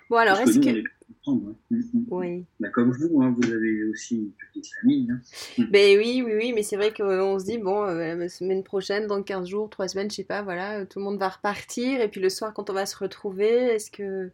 Bon 0.08 0.16
alors, 0.16 0.40
est-ce 0.40 0.58
que. 0.58 0.84
Mm, 1.26 1.52
mm. 1.70 2.06
Oui. 2.10 2.44
Bah, 2.58 2.68
comme 2.70 2.92
vous, 2.92 3.22
hein, 3.22 3.34
vous 3.36 3.50
avez 3.50 3.84
aussi 3.84 4.16
une 4.16 4.32
petite 4.32 4.72
famille. 4.80 5.08
Hein. 5.10 5.20
Mm. 5.58 5.64
Ben 5.70 5.98
oui, 5.98 6.22
oui, 6.24 6.32
oui, 6.34 6.52
mais 6.52 6.62
c'est 6.62 6.76
vrai 6.76 6.92
qu'on 6.92 7.38
se 7.38 7.44
dit, 7.44 7.58
bon, 7.58 7.84
euh, 7.84 8.14
la 8.14 8.28
semaine 8.28 8.62
prochaine, 8.62 9.06
dans 9.06 9.22
15 9.22 9.48
jours, 9.48 9.68
3 9.70 9.88
semaines, 9.88 10.10
je 10.10 10.16
sais 10.16 10.24
pas, 10.24 10.42
voilà, 10.42 10.86
tout 10.86 10.98
le 10.98 11.04
monde 11.04 11.18
va 11.18 11.28
repartir. 11.28 12.00
Et 12.00 12.08
puis 12.08 12.20
le 12.20 12.28
soir, 12.28 12.54
quand 12.54 12.70
on 12.70 12.72
va 12.72 12.86
se 12.86 12.96
retrouver, 12.96 13.48
est-ce 13.48 13.90
que. 13.90 14.30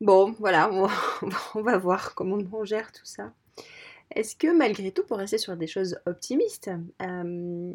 Bon, 0.00 0.34
voilà, 0.38 0.70
on 1.54 1.62
va, 1.62 1.78
voir 1.78 2.14
comment 2.14 2.38
on 2.52 2.64
gère 2.64 2.92
tout 2.92 3.04
ça. 3.04 3.32
Est-ce 4.14 4.34
que 4.34 4.56
malgré 4.56 4.90
tout, 4.90 5.04
pour 5.04 5.18
rester 5.18 5.38
sur 5.38 5.56
des 5.56 5.66
choses 5.66 5.98
optimistes, 6.06 6.70
euh, 7.02 7.72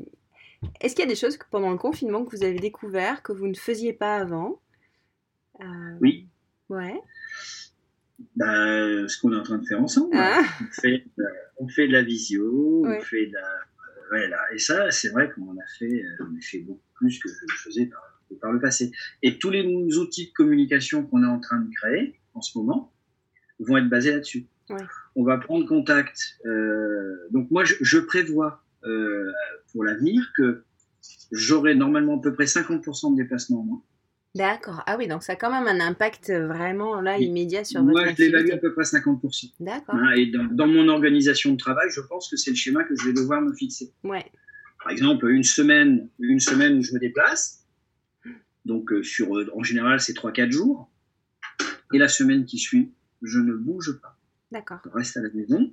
est-ce 0.81 0.95
qu'il 0.95 1.03
y 1.03 1.07
a 1.07 1.09
des 1.09 1.15
choses 1.15 1.37
pendant 1.51 1.71
le 1.71 1.77
confinement 1.77 2.25
que 2.25 2.35
vous 2.35 2.43
avez 2.43 2.59
découvert 2.59 3.21
que 3.21 3.31
vous 3.31 3.47
ne 3.47 3.53
faisiez 3.53 3.93
pas 3.93 4.17
avant? 4.17 4.59
Euh, 5.61 5.97
Oui. 6.01 6.27
Ouais 6.67 6.99
bah, 8.35 9.07
ce 9.07 9.19
qu'on 9.19 9.33
est 9.33 9.37
en 9.37 9.43
train 9.43 9.57
de 9.57 9.65
faire 9.65 9.81
ensemble. 9.81 10.15
Ah. 10.15 10.43
On, 10.61 10.81
fait, 10.81 11.05
on, 11.57 11.67
fait, 11.67 11.87
de 11.87 11.93
la 11.93 12.03
visio, 12.03 12.83
on 12.85 13.01
fait 13.01 13.27
de 13.27 13.33
la. 13.33 13.49
Voilà. 14.09 14.53
Et 14.53 14.59
ça, 14.59 14.91
c'est 14.91 15.09
vrai 15.09 15.31
qu'on 15.31 15.51
a 15.51 15.65
fait, 15.79 16.03
euh, 16.03 16.25
on 16.31 16.37
a 16.37 16.41
fait 16.41 16.59
beaucoup 16.59 16.81
plus 16.95 17.19
que 17.19 17.29
je 17.29 17.57
faisais 17.57 17.85
par, 17.87 18.21
par 18.41 18.51
le 18.51 18.59
passé. 18.59 18.91
Et 19.23 19.39
tous 19.39 19.49
les 19.49 19.65
outils 19.97 20.27
de 20.27 20.33
communication 20.33 21.05
qu'on 21.05 21.23
est 21.23 21.27
en 21.27 21.39
train 21.39 21.59
de 21.59 21.69
créer 21.73 22.19
en 22.33 22.41
ce 22.41 22.57
moment 22.57 22.93
vont 23.59 23.77
être 23.77 23.89
basés 23.89 24.11
là-dessus. 24.11 24.47
On 25.15 25.23
va 25.23 25.37
prendre 25.37 25.67
contact. 25.67 26.37
Euh, 26.45 27.27
donc 27.31 27.51
moi, 27.51 27.63
je, 27.63 27.75
je 27.81 27.99
prévois 27.99 28.63
euh, 28.85 29.31
pour 29.71 29.83
l'avenir 29.83 30.31
que 30.35 30.63
j'aurai 31.31 31.75
normalement 31.75 32.17
à 32.17 32.21
peu 32.21 32.33
près 32.33 32.45
50% 32.45 33.11
de 33.11 33.21
déplacements 33.21 33.61
en 33.61 33.63
moins. 33.63 33.83
D'accord. 34.35 34.83
Ah 34.85 34.97
oui, 34.97 35.07
donc 35.07 35.23
ça 35.23 35.33
a 35.33 35.35
quand 35.37 35.49
même 35.49 35.65
un 35.65 35.79
impact 35.79 36.29
euh, 36.29 36.45
vraiment 36.45 36.99
là 36.99 37.17
immédiat 37.17 37.63
sur 37.63 37.81
votre 37.81 37.93
Moi, 37.93 38.13
je 38.17 38.21
l'évalue 38.21 38.51
à 38.51 38.57
peu 38.57 38.73
près 38.73 38.83
50%. 38.83 39.53
D'accord. 39.61 39.95
Hein, 39.95 40.11
et 40.17 40.25
dans, 40.25 40.67
mon 40.67 40.89
organisation 40.89 41.53
de 41.53 41.57
travail, 41.57 41.87
je 41.89 42.01
pense 42.01 42.29
que 42.29 42.35
c'est 42.35 42.49
le 42.49 42.57
schéma 42.57 42.83
que 42.83 42.95
je 42.97 43.05
vais 43.05 43.13
devoir 43.13 43.41
me 43.41 43.53
fixer. 43.53 43.93
Ouais. 44.03 44.25
Par 44.83 44.91
exemple, 44.91 45.29
une 45.29 45.43
semaine, 45.43 46.09
une 46.19 46.41
semaine 46.41 46.77
où 46.77 46.83
je 46.83 46.93
me 46.93 46.99
déplace, 46.99 47.65
donc 48.65 48.91
euh, 48.91 49.03
sur, 49.03 49.37
euh, 49.37 49.49
en 49.55 49.63
général, 49.63 50.01
c'est 50.01 50.13
3-4 50.13 50.51
jours. 50.51 50.91
Et 51.93 51.97
la 51.97 52.09
semaine 52.09 52.43
qui 52.43 52.57
suit, 52.57 52.91
je 53.21 53.39
ne 53.39 53.53
bouge 53.53 53.97
pas. 54.01 54.17
D'accord. 54.51 54.79
Je 54.83 54.89
reste 54.89 55.15
à 55.15 55.21
la 55.21 55.29
maison 55.29 55.71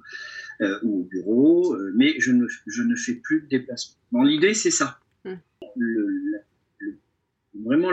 ou 0.85 1.01
au 1.01 1.05
bureau, 1.05 1.77
mais 1.95 2.15
je 2.21 2.31
ne, 2.31 2.47
je 2.69 2.83
ne 2.83 2.95
fais 2.95 3.15
plus 3.15 3.41
de 3.41 3.49
déplacement. 3.49 3.97
Bon, 4.13 4.23
l'idée, 4.23 4.55
c'est 4.55 4.71
ça. 4.71 5.01
Hum. 5.25 5.39
Le, 5.77 6.07
vraiment, 7.65 7.91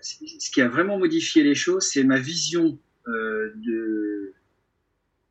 ce 0.00 0.50
qui 0.50 0.60
a 0.60 0.68
vraiment 0.68 0.98
modifié 0.98 1.42
les 1.42 1.54
choses, 1.54 1.88
c'est 1.88 2.04
ma 2.04 2.18
vision 2.18 2.78
euh, 3.08 3.52
de, 3.56 4.32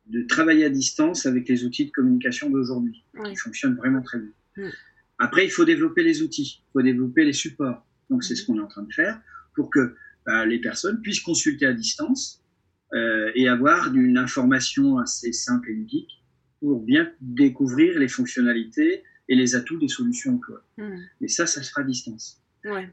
de 0.06 0.22
travailler 0.26 0.64
à 0.64 0.70
distance 0.70 1.26
avec 1.26 1.48
les 1.48 1.64
outils 1.64 1.86
de 1.86 1.90
communication 1.90 2.50
d'aujourd'hui, 2.50 3.04
qui 3.24 3.36
fonctionnent 3.36 3.76
vraiment 3.76 4.02
très 4.02 4.18
bien. 4.18 4.70
Après, 5.18 5.44
il 5.44 5.50
faut 5.50 5.64
développer 5.64 6.02
les 6.02 6.22
outils, 6.22 6.62
il 6.68 6.72
faut 6.72 6.82
développer 6.82 7.24
les 7.24 7.32
supports. 7.32 7.86
Donc, 8.10 8.24
c'est 8.24 8.34
ce 8.34 8.44
qu'on 8.44 8.58
est 8.58 8.62
en 8.62 8.66
train 8.66 8.82
de 8.82 8.92
faire 8.92 9.20
pour 9.54 9.70
que 9.70 9.94
bah, 10.26 10.44
les 10.46 10.60
personnes 10.60 11.00
puissent 11.00 11.20
consulter 11.20 11.66
à 11.66 11.72
distance 11.72 12.42
euh, 12.92 13.30
et 13.34 13.48
avoir 13.48 13.94
une 13.94 14.18
information 14.18 14.98
assez 14.98 15.32
simple 15.32 15.70
et 15.70 15.74
ludique 15.74 16.22
pour 16.60 16.80
bien 16.80 17.10
découvrir 17.20 17.98
les 17.98 18.08
fonctionnalités 18.08 19.02
et 19.28 19.34
les 19.34 19.54
atouts 19.54 19.78
des 19.78 19.88
solutions 19.88 20.34
emploi. 20.34 20.62
Mais 21.20 21.28
ça, 21.28 21.46
ça 21.46 21.62
sera 21.62 21.82
à 21.82 21.84
distance. 21.84 22.41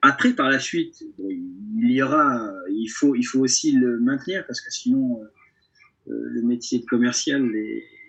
Après, 0.01 0.33
par 0.33 0.49
la 0.49 0.59
suite, 0.59 1.03
il 1.19 1.91
y 1.91 2.01
aura, 2.01 2.51
il 2.69 2.87
faut, 2.87 3.15
il 3.15 3.23
faut 3.23 3.39
aussi 3.39 3.71
le 3.71 3.99
maintenir 3.99 4.45
parce 4.47 4.61
que 4.61 4.71
sinon, 4.71 5.21
euh, 5.21 6.11
euh, 6.11 6.29
le 6.29 6.41
métier 6.41 6.79
de 6.79 6.85
commercial 6.85 7.51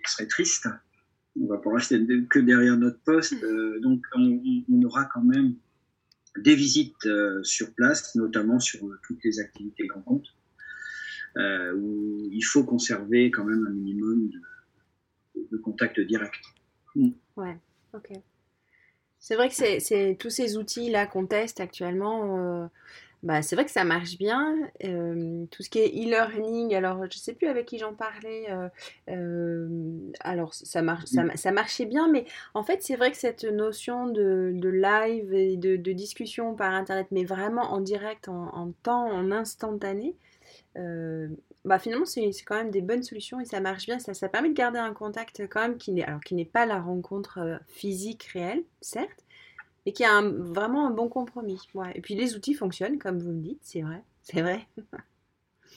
serait 0.05 0.27
triste. 0.27 0.67
on 1.39 1.45
va 1.45 1.57
pas 1.57 1.71
rester 1.73 2.03
que 2.29 2.39
derrière 2.39 2.77
notre 2.77 2.99
poste. 3.03 3.35
donc, 3.81 4.03
on, 4.15 4.83
aura 4.83 5.05
quand 5.05 5.23
même 5.23 5.55
des 6.37 6.55
visites 6.55 7.07
sur 7.43 7.73
place, 7.73 8.15
notamment 8.15 8.59
sur 8.59 8.79
toutes 9.05 9.23
les 9.23 9.39
activités 9.39 9.85
grand 9.85 10.01
compte, 10.01 10.27
où 11.37 12.27
il 12.31 12.43
faut 12.43 12.63
conserver 12.63 13.29
quand 13.29 13.45
même 13.45 13.65
un 13.67 13.71
minimum 13.71 14.29
de, 14.29 15.47
de 15.51 15.57
contact 15.57 15.99
direct. 15.99 16.41
Ouais, 16.95 17.57
ok. 17.93 18.11
C'est 19.21 19.35
vrai 19.35 19.49
que 19.49 19.55
c'est 19.55 20.17
tous 20.19 20.31
ces 20.31 20.57
outils-là 20.57 21.05
qu'on 21.05 21.27
teste 21.27 21.59
actuellement, 21.59 22.39
euh, 22.39 22.67
bah, 23.23 23.41
c'est 23.43 23.55
vrai 23.55 23.65
que 23.65 23.71
ça 23.71 23.83
marche 23.83 24.17
bien. 24.17 24.55
Euh, 24.83 25.45
tout 25.51 25.61
ce 25.61 25.69
qui 25.69 25.79
est 25.79 25.89
e-learning, 25.89 26.73
alors 26.73 26.97
je 27.01 27.17
ne 27.17 27.21
sais 27.21 27.33
plus 27.33 27.47
avec 27.47 27.67
qui 27.67 27.77
j'en 27.77 27.93
parlais, 27.93 28.47
euh, 29.09 30.09
alors 30.21 30.53
ça, 30.53 30.81
marche, 30.81 31.05
ça, 31.05 31.51
marchait 31.51 31.85
bien, 31.85 32.07
mais 32.07 32.25
en 32.55 32.63
fait 32.63 32.81
c'est 32.81 32.95
vrai 32.95 33.11
que 33.11 33.17
cette 33.17 33.43
notion 33.43 34.07
de, 34.07 34.51
live 34.63 35.33
et 35.33 35.57
de, 35.57 35.91
discussion 35.91 36.55
par 36.55 36.73
Internet, 36.73 37.07
mais 37.11 37.23
vraiment 37.23 37.73
en 37.73 37.79
direct, 37.79 38.27
en 38.27 38.71
temps, 38.83 39.07
en 39.11 39.31
instantané, 39.31 40.15
bah 41.63 41.77
finalement, 41.77 42.05
c'est 42.05 42.31
quand 42.43 42.55
même 42.55 42.71
des 42.71 42.81
bonnes 42.81 43.03
solutions 43.03 43.39
et 43.39 43.45
ça 43.45 43.59
marche 43.59 43.85
bien. 43.85 43.99
Ça, 43.99 44.15
ça 44.15 44.29
permet 44.29 44.49
de 44.49 44.55
garder 44.55 44.79
un 44.79 44.93
contact 44.93 45.43
quand 45.47 45.61
même 45.61 45.77
qui 45.77 45.91
n'est 45.91 46.03
alors 46.03 46.21
qui 46.21 46.33
n'est 46.33 46.43
pas 46.45 46.65
la 46.65 46.79
rencontre 46.79 47.59
physique 47.67 48.23
réelle, 48.33 48.63
certes, 48.81 49.25
mais 49.85 49.93
qui 49.93 50.03
a 50.03 50.13
un, 50.13 50.29
vraiment 50.29 50.87
un 50.87 50.91
bon 50.91 51.09
compromis. 51.09 51.59
Ouais. 51.73 51.91
Et 51.95 52.01
puis 52.01 52.15
les 52.15 52.35
outils 52.35 52.53
fonctionnent, 52.53 52.99
comme 52.99 53.19
vous 53.19 53.31
me 53.31 53.41
dites, 53.41 53.61
c'est 53.61 53.81
vrai, 53.81 54.03
c'est 54.23 54.41
vrai. 54.41 54.67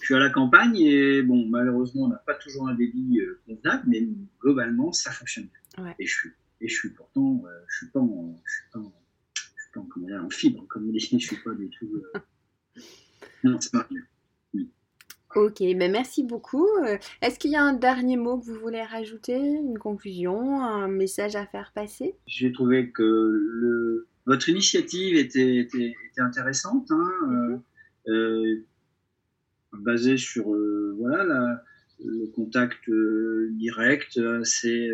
je 0.00 0.04
suis 0.04 0.14
à 0.14 0.18
la 0.18 0.30
campagne 0.30 0.76
et 0.76 1.22
bon, 1.22 1.46
malheureusement, 1.46 2.04
on 2.04 2.08
n'a 2.08 2.22
pas 2.26 2.34
toujours 2.34 2.68
un 2.68 2.74
débit 2.74 3.20
euh, 3.20 3.40
convenable, 3.46 3.84
mais 3.86 4.08
globalement, 4.40 4.92
ça 4.92 5.10
fonctionne 5.10 5.48
bien. 5.76 5.94
Et 5.98 6.06
je 6.06 6.14
suis 6.14 6.30
et 6.60 6.68
je 6.68 6.74
suis 6.74 6.90
pourtant, 6.90 7.42
euh, 7.46 7.64
je 7.68 7.76
suis 7.76 7.88
pas 7.88 8.00
en, 8.00 8.34
je 8.44 8.52
suis 8.52 8.70
pas 8.72 8.78
en, 8.78 8.92
je 9.34 9.62
suis 9.62 9.70
pas 9.72 9.80
en, 9.80 10.24
en 10.24 10.30
fibre, 10.30 10.66
comme 10.68 10.88
on 10.88 10.92
dit, 10.92 10.98
je 11.12 11.18
suis 11.18 11.36
pas 11.42 11.54
du 11.54 11.68
tout. 11.70 12.02
non, 13.44 13.60
c'est 13.60 13.72
pas 13.72 13.86
bien. 13.90 14.02
Ok, 15.34 15.58
ben 15.58 15.90
merci 15.90 16.22
beaucoup. 16.22 16.68
Euh, 16.84 16.96
est-ce 17.20 17.40
qu'il 17.40 17.50
y 17.50 17.56
a 17.56 17.62
un 17.62 17.72
dernier 17.74 18.16
mot 18.16 18.38
que 18.38 18.44
vous 18.46 18.58
voulez 18.60 18.82
rajouter, 18.82 19.36
une 19.36 19.78
conclusion, 19.78 20.62
un 20.62 20.86
message 20.86 21.34
à 21.34 21.44
faire 21.44 21.72
passer? 21.74 22.14
J'ai 22.26 22.52
trouvé 22.52 22.92
que 22.92 23.02
le... 23.02 24.06
votre 24.26 24.48
initiative 24.48 25.16
était, 25.16 25.56
était, 25.56 25.94
intéressante, 26.18 26.88
hein, 26.92 27.10
mhm. 27.26 27.62
euh, 28.08 28.12
euh, 28.12 28.66
basée 29.72 30.18
sur 30.18 30.44
voilà, 30.98 31.24
la, 31.24 31.64
le 32.04 32.26
contact 32.28 32.88
direct, 33.56 34.16
assez 34.40 34.88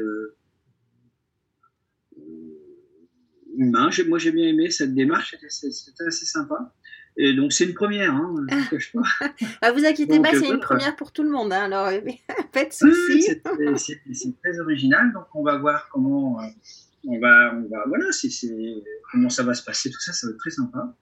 humain. 3.59 3.91
Moi 4.09 4.19
j'ai 4.19 4.33
bien 4.33 4.49
aimé 4.49 4.71
cette 4.71 4.95
démarche, 4.95 5.37
c'était 5.51 6.05
assez 6.07 6.25
sympa. 6.25 6.75
Et 7.23 7.35
donc 7.35 7.53
c'est 7.53 7.67
une 7.67 7.75
première, 7.75 8.15
hein, 8.15 8.35
ah, 9.61 9.73
vous 9.73 9.85
inquiétez 9.85 10.21
pas, 10.21 10.31
c'est 10.33 10.49
une 10.49 10.59
première 10.59 10.97
pour 10.97 11.13
tout 11.13 11.23
le 11.23 11.29
monde, 11.29 11.53
hein, 11.53 11.65
alors 11.65 11.91
pas 12.53 12.65
de 12.65 12.71
c'est 13.77 14.41
très 14.43 14.59
original, 14.59 15.13
donc 15.13 15.25
on 15.35 15.43
va 15.43 15.59
voir 15.59 15.91
comment 15.93 16.41
euh, 16.41 16.47
on 17.07 17.21
va, 17.21 17.55
on 17.55 17.69
va 17.69 17.85
voilà, 17.89 18.07
comment 19.13 19.29
ça 19.29 19.43
va 19.43 19.53
se 19.53 19.63
passer, 19.63 19.91
tout 19.91 20.01
ça, 20.01 20.15
ça 20.15 20.29
va 20.29 20.33
être 20.33 20.39
très 20.39 20.51
sympa. 20.51 20.97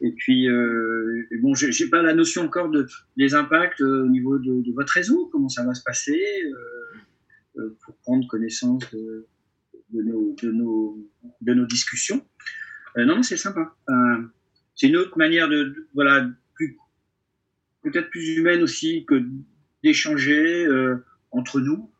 Et 0.00 0.12
puis 0.12 0.48
euh, 0.48 1.28
bon, 1.42 1.52
j'ai 1.54 1.90
pas 1.90 2.00
la 2.00 2.14
notion 2.14 2.44
encore 2.44 2.70
de 2.70 2.86
des 3.18 3.34
impacts 3.34 3.82
euh, 3.82 4.04
au 4.04 4.08
niveau 4.08 4.38
de, 4.38 4.72
votre 4.72 4.94
réseau, 4.94 5.28
comment 5.30 5.50
ça 5.50 5.66
va 5.66 5.74
se 5.74 5.82
passer 5.82 6.18
pour 7.84 7.94
prendre 8.04 8.26
connaissance 8.26 8.84
de, 8.94 9.26
nos, 9.92 10.34
de, 10.42 10.50
nos, 10.50 10.98
de 11.42 11.52
nos 11.52 11.66
discussions. 11.66 12.24
non, 12.96 13.22
c'est 13.22 13.36
sympa 13.36 13.74
c'est 14.78 14.86
une 14.86 14.96
autre 14.96 15.18
manière 15.18 15.48
de, 15.48 15.88
voilà, 15.92 16.30
peut-être 17.82 18.10
plus 18.10 18.36
humaine 18.36 18.62
aussi 18.62 19.04
que 19.04 19.24
d'échanger 19.82 20.64
euh, 20.66 21.04
entre 21.32 21.60
nous, 21.60 21.90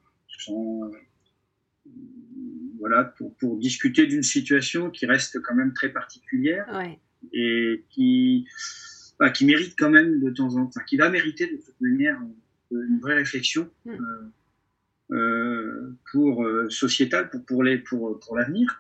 voilà, 2.79 3.05
pour, 3.05 3.35
pour 3.37 3.59
discuter 3.59 4.07
d'une 4.07 4.23
situation 4.23 4.91
qui 4.91 5.07
reste 5.07 5.43
quand 5.43 5.55
même 5.55 5.73
très 5.73 5.89
particulière 5.89 6.67
et 7.33 7.85
qui, 7.91 8.47
bah, 9.19 9.31
qui 9.31 9.45
mérite 9.45 9.75
quand 9.77 9.91
même 9.91 10.21
de 10.21 10.31
temps 10.31 10.57
en 10.57 10.67
temps, 10.67 10.81
qui 10.89 10.97
va 10.97 11.11
mériter 11.11 11.47
de 11.47 11.57
toute 11.57 11.81
manière 11.81 12.21
une 12.71 13.01
vraie 13.01 13.15
réflexion. 13.15 13.69
Hmm. 13.85 13.91
Euh, 13.91 14.33
euh, 15.11 15.97
pour 16.13 16.47
sociétal 16.69 17.31
pour 17.31 17.43
pour 17.47 17.63
les 17.63 17.79
pour 17.79 18.21
pour 18.21 18.37
l'avenir. 18.37 18.79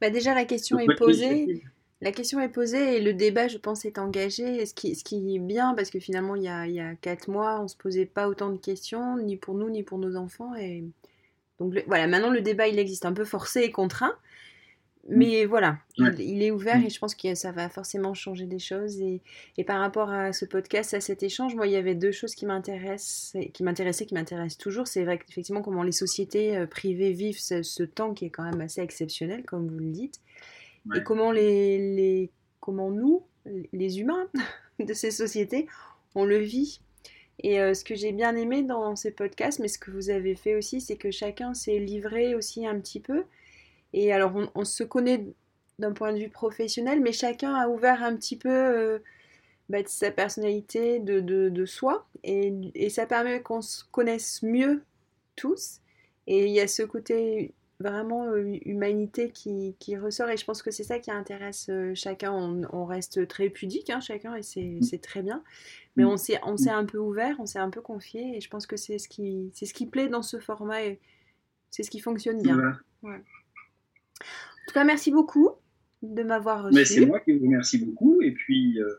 Bah 0.00 0.10
déjà 0.10 0.32
la 0.32 0.44
question 0.44 0.78
est 0.78 0.94
posée. 0.94 1.64
La 2.02 2.12
question 2.12 2.40
est 2.40 2.50
posée 2.50 2.96
et 2.96 3.00
le 3.00 3.14
débat, 3.14 3.48
je 3.48 3.56
pense, 3.56 3.86
est 3.86 3.98
engagé. 3.98 4.66
Ce 4.66 4.74
qui, 4.74 4.94
ce 4.94 5.02
qui 5.02 5.34
est 5.34 5.38
bien, 5.38 5.74
parce 5.74 5.90
que 5.90 5.98
finalement, 5.98 6.36
il 6.36 6.42
y 6.42 6.48
a, 6.48 6.66
il 6.66 6.74
y 6.74 6.80
a 6.80 6.94
quatre 6.94 7.28
mois, 7.28 7.58
on 7.60 7.64
ne 7.64 7.68
se 7.68 7.76
posait 7.76 8.04
pas 8.04 8.28
autant 8.28 8.50
de 8.50 8.58
questions, 8.58 9.16
ni 9.16 9.36
pour 9.36 9.54
nous, 9.54 9.70
ni 9.70 9.82
pour 9.82 9.98
nos 9.98 10.16
enfants. 10.16 10.54
Et 10.56 10.84
donc 11.58 11.74
voilà, 11.86 12.06
maintenant, 12.06 12.30
le 12.30 12.42
débat, 12.42 12.68
il 12.68 12.78
existe 12.78 13.06
un 13.06 13.14
peu 13.14 13.24
forcé 13.24 13.60
et 13.62 13.70
contraint. 13.70 14.14
Mais 15.08 15.44
mm. 15.44 15.48
voilà, 15.48 15.78
il, 15.96 16.42
est 16.42 16.50
ouvert 16.50 16.78
mm. 16.78 16.84
et 16.84 16.90
je 16.90 16.98
pense 16.98 17.14
que 17.14 17.34
ça 17.34 17.52
va 17.52 17.70
forcément 17.70 18.12
changer 18.12 18.44
des 18.44 18.58
choses. 18.58 19.00
Et, 19.00 19.22
et, 19.56 19.64
par 19.64 19.80
rapport 19.80 20.10
à 20.10 20.34
ce 20.34 20.44
podcast, 20.44 20.92
à 20.92 21.00
cet 21.00 21.22
échange, 21.22 21.54
moi, 21.54 21.66
il 21.66 21.72
y 21.72 21.76
avait 21.76 21.94
deux 21.94 22.12
choses 22.12 22.34
qui 22.34 22.44
m'intéressent, 22.44 23.36
qui 23.54 23.62
m'intéressaient, 23.62 24.04
qui 24.04 24.14
m'intéressent 24.14 24.58
toujours. 24.58 24.86
C'est 24.86 25.04
vrai 25.04 25.18
qu'effectivement, 25.18 25.62
comment 25.62 25.82
les 25.82 25.92
sociétés 25.92 26.56
euh, 26.56 26.66
privées 26.66 27.12
vivent 27.12 27.38
ce, 27.38 27.62
ce, 27.62 27.84
temps 27.84 28.12
qui 28.12 28.26
est 28.26 28.30
quand 28.30 28.42
même 28.42 28.60
assez 28.60 28.82
exceptionnel, 28.82 29.44
comme 29.44 29.68
vous 29.68 29.78
le 29.78 29.90
dites 29.90 30.20
et 30.94 31.02
comment, 31.02 31.32
les, 31.32 31.94
les, 31.94 32.30
comment 32.60 32.90
nous, 32.90 33.22
les 33.72 34.00
humains 34.00 34.28
de 34.78 34.92
ces 34.92 35.10
sociétés, 35.10 35.66
on 36.14 36.24
le 36.24 36.38
vit. 36.38 36.80
Et 37.42 37.60
euh, 37.60 37.74
ce 37.74 37.84
que 37.84 37.94
j'ai 37.94 38.12
bien 38.12 38.34
aimé 38.36 38.62
dans 38.62 38.96
ces 38.96 39.10
podcasts, 39.10 39.58
mais 39.58 39.68
ce 39.68 39.78
que 39.78 39.90
vous 39.90 40.10
avez 40.10 40.34
fait 40.34 40.56
aussi, 40.56 40.80
c'est 40.80 40.96
que 40.96 41.10
chacun 41.10 41.54
s'est 41.54 41.78
livré 41.78 42.34
aussi 42.34 42.66
un 42.66 42.78
petit 42.80 43.00
peu. 43.00 43.24
Et 43.92 44.12
alors, 44.12 44.32
on, 44.54 44.64
se 44.64 44.84
connaît 44.84 45.26
d'un 45.78 45.92
point 45.92 46.12
de 46.12 46.18
vue 46.18 46.28
professionnel, 46.28 47.00
mais 47.00 47.12
chacun 47.12 47.54
a 47.54 47.68
ouvert 47.68 48.02
un 48.02 48.16
petit 48.16 48.36
peu 48.36 48.50
euh, 48.50 48.98
bah, 49.68 49.82
de 49.82 49.88
sa 49.88 50.10
personnalité, 50.10 50.98
de, 50.98 51.20
de, 51.20 51.48
de 51.50 51.66
soi. 51.66 52.06
Et, 52.24 52.52
et, 52.74 52.90
ça 52.90 53.06
permet 53.06 53.42
qu'on 53.42 53.62
se 53.62 53.84
connaisse 53.90 54.42
mieux 54.42 54.82
tous. 55.36 55.80
Et 56.26 56.46
il 56.46 56.52
y 56.52 56.60
a 56.60 56.68
ce 56.68 56.82
côté 56.82 57.52
vraiment 57.78 58.26
euh, 58.26 58.56
humanité 58.64 59.30
qui, 59.30 59.76
qui, 59.78 59.96
ressort 59.96 60.30
et 60.30 60.36
je 60.36 60.44
pense 60.44 60.62
que 60.62 60.70
c'est 60.70 60.84
ça 60.84 60.98
qui 60.98 61.10
intéresse 61.10 61.68
euh, 61.68 61.92
chacun. 61.94 62.32
On, 62.32 62.84
reste 62.86 63.26
très 63.28 63.50
pudique, 63.50 63.90
hein, 63.90 64.00
chacun, 64.00 64.34
et 64.34 64.42
c'est 64.42 64.78
mm. 64.80 64.98
très 65.02 65.22
bien. 65.22 65.42
Mais 65.96 66.04
mm. 66.04 66.08
on 66.08 66.16
s'est 66.16 66.40
on 66.44 66.56
un 66.68 66.84
peu 66.84 66.98
ouvert, 66.98 67.36
on 67.38 67.46
s'est 67.46 67.58
un 67.58 67.70
peu 67.70 67.80
confié 67.80 68.36
et 68.36 68.40
je 68.40 68.48
pense 68.48 68.66
que 68.66 68.76
c'est 68.76 68.98
ce, 68.98 69.08
qui, 69.08 69.50
ce 69.54 69.72
qui 69.72 69.86
plaît 69.86 70.08
dans 70.08 70.22
ce 70.22 70.38
format 70.38 70.84
et 70.84 71.00
c'est 71.70 71.82
ce 71.82 71.90
qui 71.90 72.00
fonctionne 72.00 72.42
bien. 72.42 72.78
En 73.02 73.18
tout 74.68 74.74
cas, 74.74 74.84
merci 74.84 75.10
beaucoup 75.10 75.50
de 76.02 76.22
m'avoir 76.22 76.64
reçu. 76.64 76.84
C'est 76.84 77.06
moi 77.06 77.20
qui 77.20 77.32
vous 77.32 77.44
remercie 77.44 77.78
beaucoup 77.84 78.22
et 78.22 78.32
puis 78.32 78.80
euh, 78.80 78.94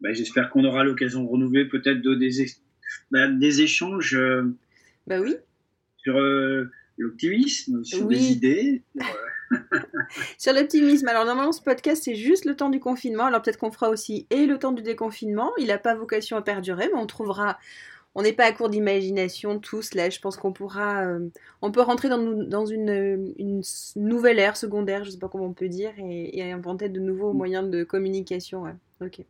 bah, 0.00 0.12
j'espère 0.12 0.50
qu'on 0.50 0.64
aura 0.64 0.84
l'occasion 0.84 1.22
de 1.22 1.28
renouveler 1.28 1.66
peut-être 1.66 2.00
des, 2.02 2.46
bah, 3.10 3.28
des 3.28 3.62
échanges. 3.62 4.18
bah 5.06 5.20
oui. 5.20 5.36
Sur 5.96 6.18
l'optimisme, 6.98 7.84
sur 7.84 8.06
des 8.06 8.32
idées. 8.32 8.82
sur 10.38 10.52
l'optimisme. 10.52 11.08
Alors 11.08 11.24
normalement 11.24 11.52
ce 11.52 11.62
podcast 11.62 12.02
c'est 12.04 12.14
juste 12.14 12.44
le 12.44 12.56
temps 12.56 12.70
du 12.70 12.80
confinement. 12.80 13.24
Alors 13.26 13.42
peut-être 13.42 13.58
qu'on 13.58 13.70
fera 13.70 13.88
aussi 13.88 14.26
et 14.30 14.46
le 14.46 14.58
temps 14.58 14.72
du 14.72 14.82
déconfinement. 14.82 15.52
Il 15.58 15.68
n'a 15.68 15.78
pas 15.78 15.94
vocation 15.94 16.36
à 16.36 16.42
perdurer, 16.42 16.88
mais 16.92 16.98
on 16.98 17.06
trouvera. 17.06 17.58
On 18.16 18.22
n'est 18.22 18.32
pas 18.32 18.44
à 18.44 18.52
court 18.52 18.68
d'imagination 18.68 19.58
tous 19.58 19.94
là. 19.94 20.08
Je 20.08 20.20
pense 20.20 20.36
qu'on 20.36 20.52
pourra, 20.52 21.04
euh, 21.04 21.28
on 21.62 21.72
peut 21.72 21.80
rentrer 21.80 22.08
dans, 22.08 22.18
dans 22.18 22.64
une, 22.64 23.34
une, 23.38 23.62
nouvelle 23.96 24.38
ère 24.38 24.56
secondaire, 24.56 25.04
je 25.04 25.10
sais 25.10 25.18
pas 25.18 25.28
comment 25.28 25.46
on 25.46 25.52
peut 25.52 25.68
dire, 25.68 25.90
et, 25.98 26.52
inventer 26.52 26.88
de 26.88 27.00
nouveaux 27.00 27.32
mm. 27.32 27.36
moyens 27.36 27.70
de 27.70 27.82
communication. 27.82 28.62
Ouais. 28.62 28.74
Ok. 29.00 29.24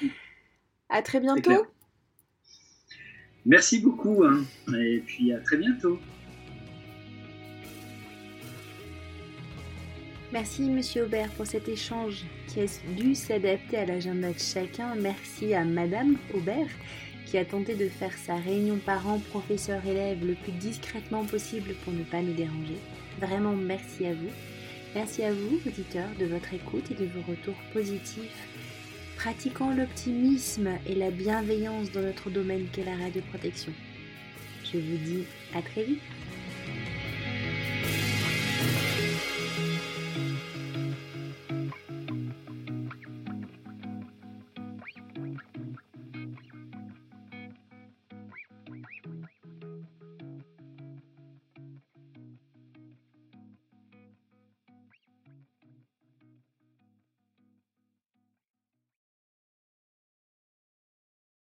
Mm. 0.00 0.06
À 0.88 1.02
très 1.02 1.18
bientôt. 1.18 1.66
Merci 3.44 3.80
beaucoup, 3.80 4.22
hein. 4.24 4.44
et 4.78 5.02
puis 5.04 5.32
à 5.32 5.40
très 5.40 5.56
bientôt. 5.56 5.98
Merci 10.30 10.62
Monsieur 10.64 11.04
Aubert 11.04 11.30
pour 11.30 11.46
cet 11.46 11.68
échange 11.70 12.24
qui 12.48 12.60
a 12.60 12.66
dû 12.94 13.14
s'adapter 13.14 13.78
à 13.78 13.86
l'agenda 13.86 14.30
de 14.30 14.38
chacun. 14.38 14.94
Merci 14.94 15.54
à 15.54 15.64
Madame 15.64 16.16
Aubert 16.34 16.68
qui 17.24 17.38
a 17.38 17.46
tenté 17.46 17.74
de 17.74 17.88
faire 17.88 18.12
sa 18.12 18.36
réunion 18.36 18.76
parents, 18.76 19.20
professeurs, 19.30 19.86
élèves 19.86 20.26
le 20.26 20.34
plus 20.34 20.52
discrètement 20.52 21.24
possible 21.24 21.72
pour 21.82 21.94
ne 21.94 22.02
pas 22.02 22.20
nous 22.20 22.34
déranger. 22.34 22.76
Vraiment 23.18 23.54
merci 23.54 24.04
à 24.04 24.12
vous. 24.12 24.30
Merci 24.94 25.22
à 25.22 25.32
vous, 25.32 25.60
auditeurs, 25.66 26.10
de 26.20 26.26
votre 26.26 26.52
écoute 26.52 26.90
et 26.90 26.94
de 26.94 27.06
vos 27.06 27.22
retours 27.26 27.58
positifs. 27.72 28.48
Pratiquons 29.16 29.74
l'optimisme 29.74 30.68
et 30.86 30.94
la 30.94 31.10
bienveillance 31.10 31.90
dans 31.90 32.02
notre 32.02 32.28
domaine 32.28 32.66
qu'est 32.70 32.84
la 32.84 32.96
radioprotection. 32.96 33.72
Je 34.70 34.78
vous 34.78 34.96
dis 34.98 35.24
à 35.54 35.62
très 35.62 35.84
vite. 35.84 36.02